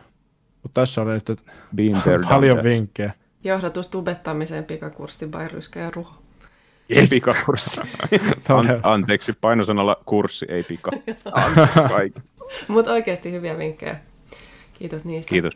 [0.64, 1.44] Mutta tässä on nyt
[2.30, 3.14] paljon vinkkejä.
[3.44, 6.27] Johdatus tubettamiseen pikakurssi by Ryskä ja Ruho.
[6.96, 7.10] Yes.
[7.10, 7.82] Pikakurssi.
[8.50, 10.92] An- anteeksi, painosanalla kurssi, ei pika.
[12.68, 14.00] Mutta oikeasti hyviä vinkkejä.
[14.74, 15.30] Kiitos niistä.
[15.30, 15.54] Kiitos.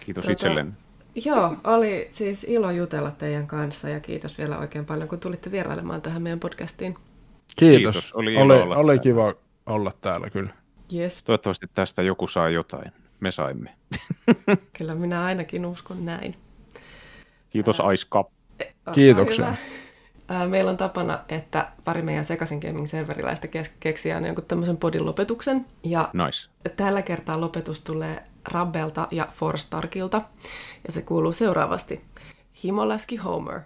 [0.00, 0.76] Kiitos tota, itselleen.
[1.24, 6.02] Joo, oli siis ilo jutella teidän kanssa ja kiitos vielä oikein paljon, kun tulitte vierailemaan
[6.02, 6.94] tähän meidän podcastiin.
[7.56, 7.94] Kiitos.
[7.94, 8.12] kiitos.
[8.12, 9.34] Oli, oli, olla oli kiva
[9.66, 10.50] olla täällä kyllä.
[10.94, 11.22] Yes.
[11.22, 12.92] Toivottavasti tästä joku saa jotain.
[13.20, 13.74] Me saimme.
[14.78, 16.34] kyllä minä ainakin uskon näin.
[17.50, 18.28] Kiitos Ice Cup.
[18.94, 19.54] Kiitoksia.
[20.48, 23.48] Meillä on tapana, että pari meidän sekaisin gaming-serveriläistä
[23.80, 25.66] keksiä jonkun tämmöisen podin lopetuksen.
[25.84, 26.72] Ja nice.
[26.76, 28.22] tällä kertaa lopetus tulee
[28.52, 30.22] Rabbelta ja Forstarkilta.
[30.86, 32.00] Ja se kuuluu seuraavasti.
[32.64, 33.60] Himoläski Homer.